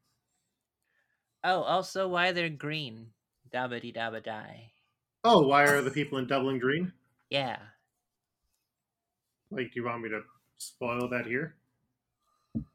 [1.44, 3.12] Oh, also why they're green.
[3.52, 4.72] Dabba dee dabba die.
[5.22, 6.92] Oh, why are the people in Dublin green?
[7.30, 7.58] Yeah.
[9.50, 10.22] Like, do you want me to
[10.58, 11.54] spoil that here?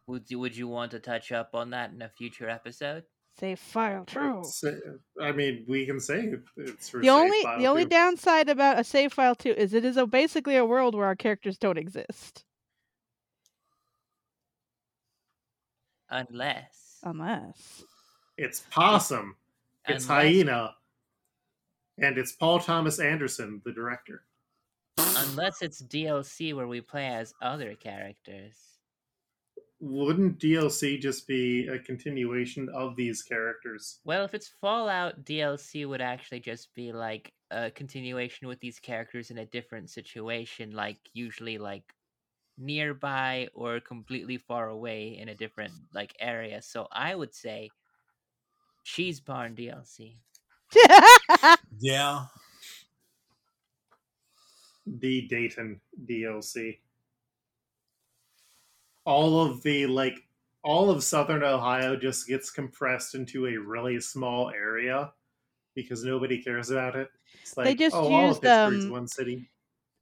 [0.07, 3.03] Would you would you want to touch up on that in a future episode?
[3.39, 4.43] Save file true.
[4.43, 4.77] Say-
[5.21, 8.79] I mean, we can say it's for The save only file the only downside about
[8.79, 11.77] a save file two is it is a, basically a world where our characters don't
[11.77, 12.43] exist
[16.09, 17.83] Unless unless
[18.37, 19.35] It's Possum,
[19.87, 20.75] it's unless, Hyena,
[21.99, 24.23] and it's Paul Thomas Anderson, the director.
[24.97, 28.55] unless it's DLC where we play as other characters.
[29.83, 33.99] Wouldn't DLC just be a continuation of these characters?
[34.05, 39.31] Well, if it's Fallout, DLC would actually just be like a continuation with these characters
[39.31, 41.95] in a different situation, like usually like
[42.59, 46.61] nearby or completely far away in a different like area.
[46.61, 47.71] So I would say
[48.83, 50.17] Cheese Barn DLC.
[51.79, 52.25] Yeah.
[54.85, 56.79] the Dayton DLC.
[59.05, 60.19] All of the like
[60.63, 65.11] all of southern Ohio just gets compressed into a really small area
[65.75, 67.09] because nobody cares about it.
[67.41, 69.49] It's like just oh, used, um, one city.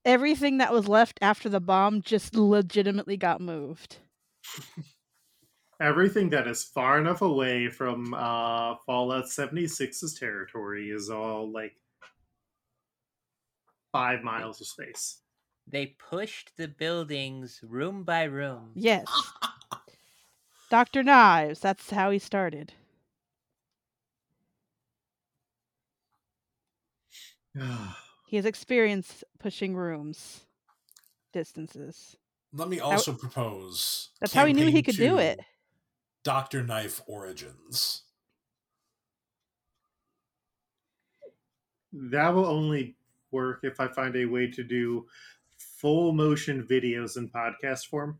[0.05, 3.97] Everything that was left after the bomb just legitimately got moved.
[5.81, 11.73] Everything that is far enough away from uh, Fallout 76's territory is all like
[13.93, 15.21] five miles of space.
[15.71, 18.71] They pushed the buildings room by room.
[18.73, 19.05] Yes.
[20.69, 21.03] Dr.
[21.03, 22.73] Knives, that's how he started.
[28.27, 30.41] He has experience pushing rooms,
[31.33, 32.15] distances.
[32.53, 34.09] Let me also propose.
[34.19, 35.39] That's how he knew he could do it.
[36.23, 38.03] Doctor Knife Origins.
[41.91, 42.97] That will only
[43.31, 45.07] work if I find a way to do
[45.79, 48.19] full motion videos in podcast form.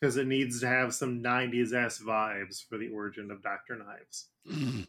[0.00, 3.76] Because it needs to have some 90s ass vibes for the origin of Dr.
[3.76, 4.28] Knives.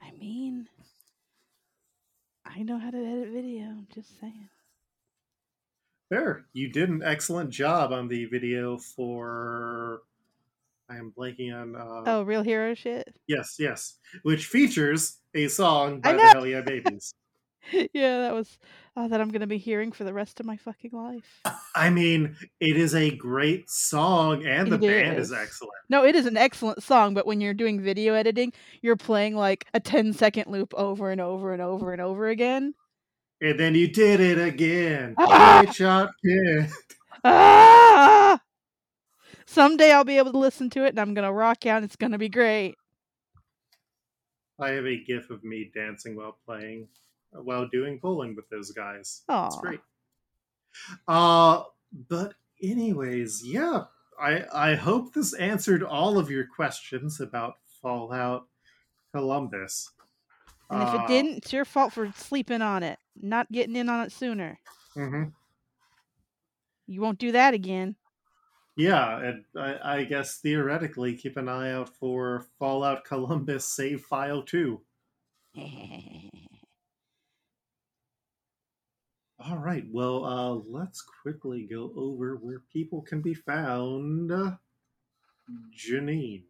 [0.00, 0.68] I mean,
[2.46, 3.64] I know how to edit video.
[3.64, 4.48] I'm just saying.
[6.08, 6.46] Fair.
[6.52, 10.02] You did an excellent job on the video for.
[10.88, 11.76] I am blanking on.
[11.76, 13.12] Uh, Oh, real hero shit.
[13.26, 13.96] Yes, yes.
[14.22, 16.22] Which features a song by the.
[16.22, 17.12] Hell Yeah Babies.
[17.92, 18.58] Yeah, that was
[18.96, 21.40] uh, that I'm gonna be hearing for the rest of my fucking life.
[21.74, 25.36] I mean, it is a great song, and the It band is is.
[25.36, 25.74] excellent.
[25.88, 28.52] No, it is an excellent song, but when you're doing video editing,
[28.82, 32.74] you're playing like a 10 second loop over and over and over and over again.
[33.40, 35.14] And then you did it again.
[35.18, 35.60] Ah!
[35.62, 36.68] Great shot, kid.
[37.24, 38.40] Ah!
[39.46, 41.82] Someday I'll be able to listen to it and I'm gonna rock out.
[41.84, 42.74] It's gonna be great.
[44.60, 46.88] I have a gif of me dancing while playing,
[47.32, 49.22] while doing bowling with those guys.
[49.44, 49.60] It's Aw.
[49.60, 49.80] great.
[51.06, 51.64] Uh,
[52.08, 53.84] but anyways, yeah,
[54.20, 58.46] I I hope this answered all of your questions about Fallout
[59.12, 59.90] Columbus.
[60.70, 63.88] And if it Uh, didn't, it's your fault for sleeping on it, not getting in
[63.88, 64.60] on it sooner.
[64.96, 65.32] mhm.
[66.86, 67.96] You won't do that again.
[68.76, 74.42] Yeah, and I, I guess theoretically, keep an eye out for Fallout Columbus save file
[74.42, 74.82] two.
[79.40, 84.32] All right, well, uh, let's quickly go over where people can be found.
[85.76, 86.42] Janine.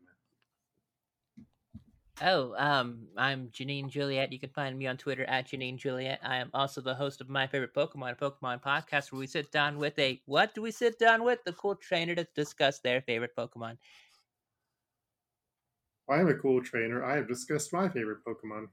[2.23, 4.33] Oh, um, I'm Janine Juliet.
[4.33, 6.19] You can find me on Twitter at Janine Juliet.
[6.25, 9.79] I am also the host of My Favorite Pokemon, Pokemon podcast where we sit down
[9.79, 11.45] with a what do we sit down with?
[11.45, 13.77] The cool trainer to discuss their favorite Pokemon.
[16.11, 17.05] I'm a cool trainer.
[17.05, 18.69] I have discussed my favorite Pokemon.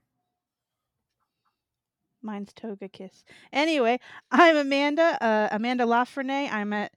[2.26, 3.22] Mine's Togekiss.
[3.52, 3.98] Anyway,
[4.30, 5.16] I'm Amanda.
[5.20, 6.52] Uh, Amanda Lafrenais.
[6.52, 6.92] I'm at.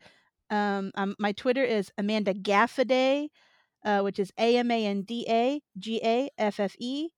[0.50, 3.30] Um, um, my Twitter is Amanda Gaffaday,
[3.86, 7.10] uh, which is A M A N D A G A F F E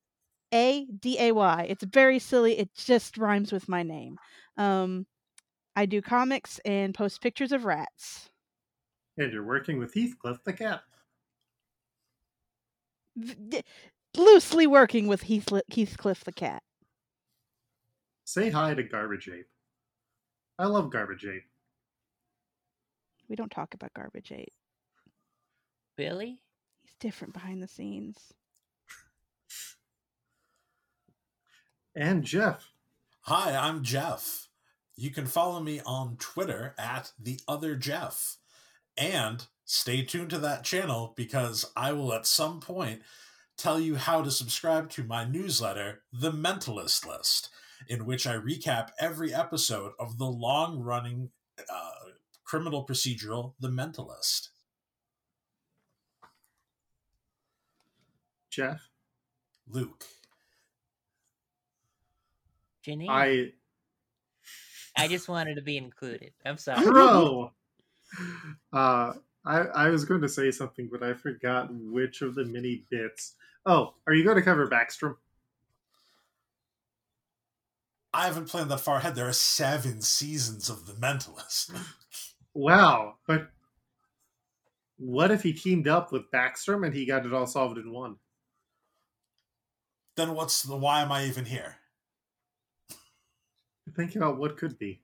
[0.52, 1.66] A D A Y.
[1.68, 2.58] It's very silly.
[2.58, 4.18] It just rhymes with my name.
[4.58, 5.06] Um,
[5.74, 8.28] I do comics and post pictures of rats.
[9.16, 10.82] And you're working with Heathcliff the cat.
[13.16, 13.62] V- d-
[14.16, 16.62] loosely working with Heathcliff, Heathcliff the cat.
[18.24, 19.48] Say hi to Garbage Ape.
[20.58, 21.44] I love Garbage Ape.
[23.28, 24.52] We don't talk about Garbage Ape.
[25.96, 26.40] Billy?
[26.82, 28.32] He's different behind the scenes.
[31.94, 32.72] And Jeff.
[33.22, 34.48] Hi, I'm Jeff.
[34.96, 38.36] You can follow me on Twitter at the other Jeff.
[38.96, 43.02] And stay tuned to that channel because I will at some point
[43.56, 47.50] tell you how to subscribe to my newsletter, The Mentalist List,
[47.88, 52.10] in which I recap every episode of the long running uh,
[52.44, 54.48] criminal procedural, The Mentalist.
[58.50, 58.88] Jeff.
[59.68, 60.04] Luke.
[62.86, 63.08] Janine?
[63.08, 63.52] I,
[64.96, 66.32] I just wanted to be included.
[66.44, 66.84] I'm sorry.
[66.84, 67.52] Bro.
[68.72, 69.12] Uh,
[69.44, 73.34] I I was going to say something, but I forgot which of the many bits.
[73.64, 75.16] Oh, are you going to cover Backstrom?
[78.14, 79.14] I haven't planned that far ahead.
[79.14, 81.74] There are seven seasons of The Mentalist.
[82.54, 83.48] Wow, but
[84.98, 88.16] what if he teamed up with Backstrom and he got it all solved in one?
[90.16, 91.76] then what's the why am I even here?
[93.96, 95.00] Think about what could be.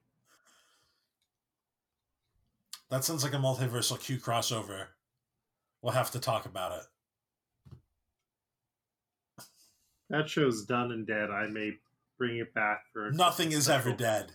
[2.91, 4.87] That sounds like a multiversal Q crossover.
[5.83, 6.85] We'll have to talk about it.
[10.11, 11.31] That show's done and dead.
[11.31, 11.73] I may
[12.19, 14.33] bring it back for Nothing is ever dead.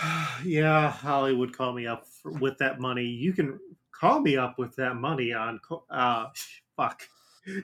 [0.44, 3.04] yeah, Hollywood call me up for, with that money.
[3.04, 3.58] You can
[3.92, 5.60] call me up with that money on
[5.90, 6.26] uh
[6.76, 7.02] fuck.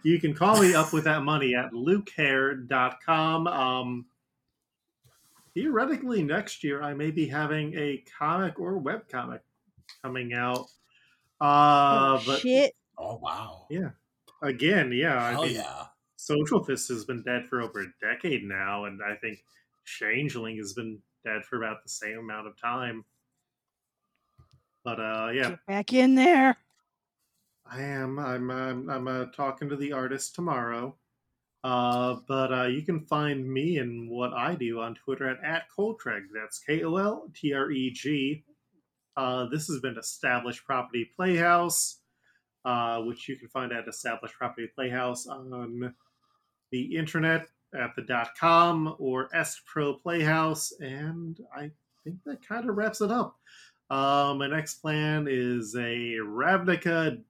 [0.03, 3.47] You can call me up with that money at lukehair.com.
[3.47, 4.07] Um
[5.55, 9.43] theoretically next year I may be having a comic or web comic
[10.03, 10.67] coming out.
[11.41, 12.75] Uh oh, but shit.
[12.99, 13.67] Oh wow.
[13.71, 13.91] Yeah.
[14.43, 15.85] again, yeah, I Hell mean yeah.
[16.25, 19.45] Social Fist has been dead for over a decade now, and I think
[19.85, 23.05] Changeling has been dead for about the same amount of time.
[24.85, 26.57] But uh, yeah, Get back in there.
[27.67, 28.19] I am.
[28.19, 28.51] I'm.
[28.51, 28.89] I'm.
[28.89, 30.95] I'm uh, talking to the artist tomorrow.
[31.63, 35.65] Uh, but uh, you can find me and what I do on Twitter at, at
[35.77, 36.25] Koltreg.
[36.35, 38.45] That's K O L T R E G.
[39.17, 41.99] Uh, this has been Established Property Playhouse,
[42.65, 45.95] uh, which you can find at Established Property Playhouse on
[46.75, 49.29] the internet at the dot com or
[49.65, 50.73] Pro Playhouse.
[50.81, 51.71] And I
[52.03, 53.37] think that kind of wraps it up.
[53.91, 57.23] Um, my next plan is a Ravnica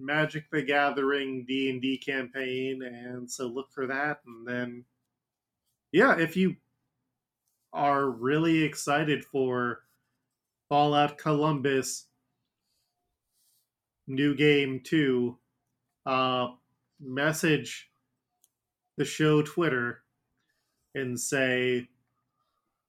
[0.00, 4.18] Magic the Gathering D and D campaign, and so look for that.
[4.26, 4.84] And then,
[5.92, 6.56] yeah, if you
[7.72, 9.82] are really excited for
[10.68, 12.06] Fallout Columbus
[14.08, 15.38] New Game Two,
[16.04, 16.48] uh,
[17.00, 17.90] message
[18.96, 20.02] the show Twitter
[20.94, 21.88] and say,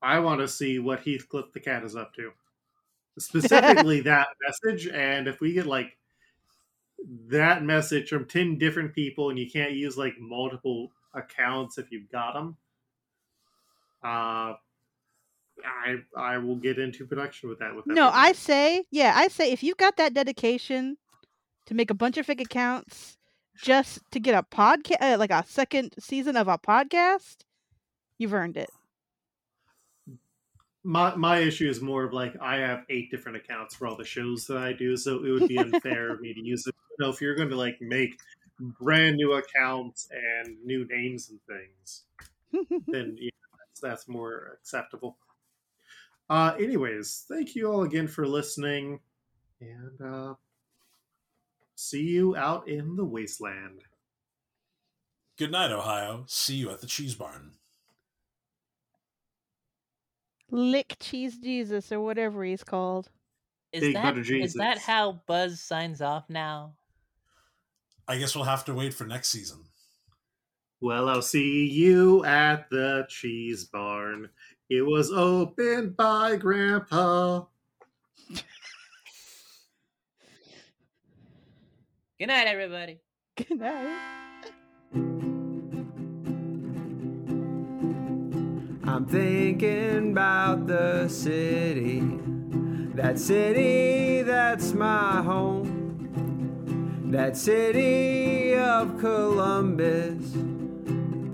[0.01, 2.31] "I want to see what Heathcliff the cat is up to."
[3.19, 5.97] Specifically, that message, and if we get like
[7.27, 12.09] that message from 10 different people and you can't use like multiple accounts if you've
[12.11, 12.57] got them
[14.03, 14.53] uh
[15.63, 19.51] i i will get into production with that with No, I say, yeah, I say
[19.51, 20.97] if you've got that dedication
[21.65, 23.17] to make a bunch of fake accounts
[23.61, 27.37] just to get a podcast, uh, like a second season of a podcast,
[28.17, 28.69] you've earned it.
[30.83, 34.05] My my issue is more of like I have eight different accounts for all the
[34.05, 36.75] shows that I do, so it would be unfair of me to use it.
[36.91, 38.19] You know, if you're going to like make
[38.59, 42.03] brand new accounts and new names and things,
[42.87, 45.17] then yeah, that's, that's more acceptable.
[46.29, 48.99] Uh, anyways, thank you all again for listening,
[49.59, 50.33] and uh,
[51.77, 53.83] see you out in the wasteland.
[55.37, 56.23] Good night, Ohio.
[56.27, 57.51] See you at the cheese barn.
[60.49, 63.09] Lick Cheese Jesus or whatever he's called.
[63.71, 66.73] Is Big that Butter is that how Buzz signs off now?
[68.07, 69.65] I guess we'll have to wait for next season.
[70.79, 74.29] Well, I'll see you at the cheese barn.
[74.69, 77.43] It was opened by Grandpa.
[82.19, 82.99] Good night, everybody.
[83.35, 84.49] Good night.
[88.83, 92.01] I'm thinking about the city.
[92.95, 97.05] That city that's my home.
[97.11, 100.31] That city of Columbus.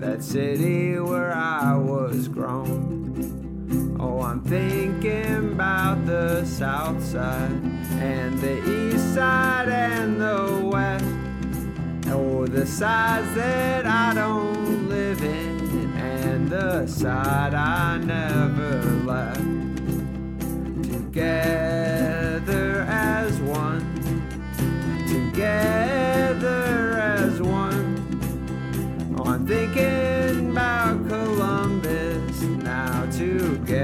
[0.00, 3.03] That city where I was grown.
[4.06, 7.50] Oh, I'm thinking about the south side
[8.12, 8.58] and the
[8.92, 11.06] east side and the west.
[12.12, 19.40] Oh, the sides that I don't live in, and the side I never left.
[20.92, 23.86] Together as one,
[25.08, 27.88] together as one.
[29.16, 30.33] Oh, I'm thinking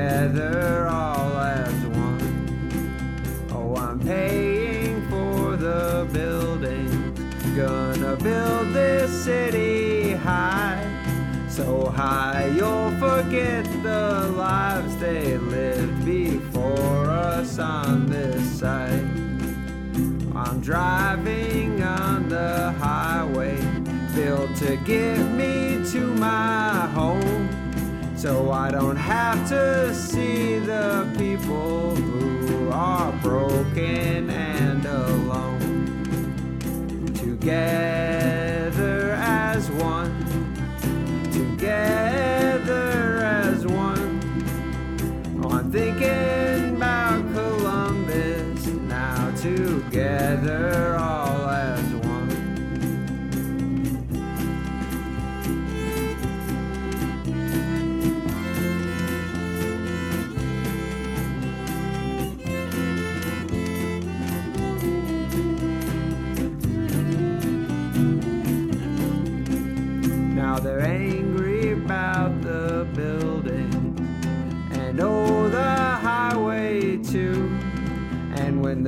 [0.01, 3.49] together all as one.
[3.53, 6.89] Oh, I'm paying for the building.
[7.55, 10.87] Gonna build this city high.
[11.49, 19.05] So high you'll forget the lives they lived before us on this side.
[20.35, 23.61] I'm driving on the highway
[24.15, 27.40] built to get me to my home.
[28.21, 36.05] So I don't have to see the people who are broken and alone.
[37.15, 38.40] Together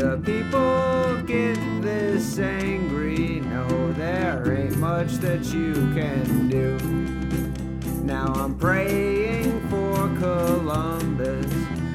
[0.02, 6.76] the people get this angry, no, there ain't much that you can do.
[8.02, 11.46] Now I'm praying for Columbus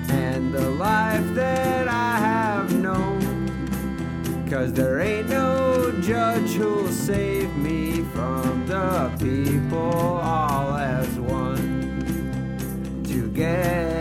[0.09, 3.19] and the life that I have known.
[4.49, 13.03] Cause there ain't no judge who'll save me from the people all as one.
[13.03, 13.96] Together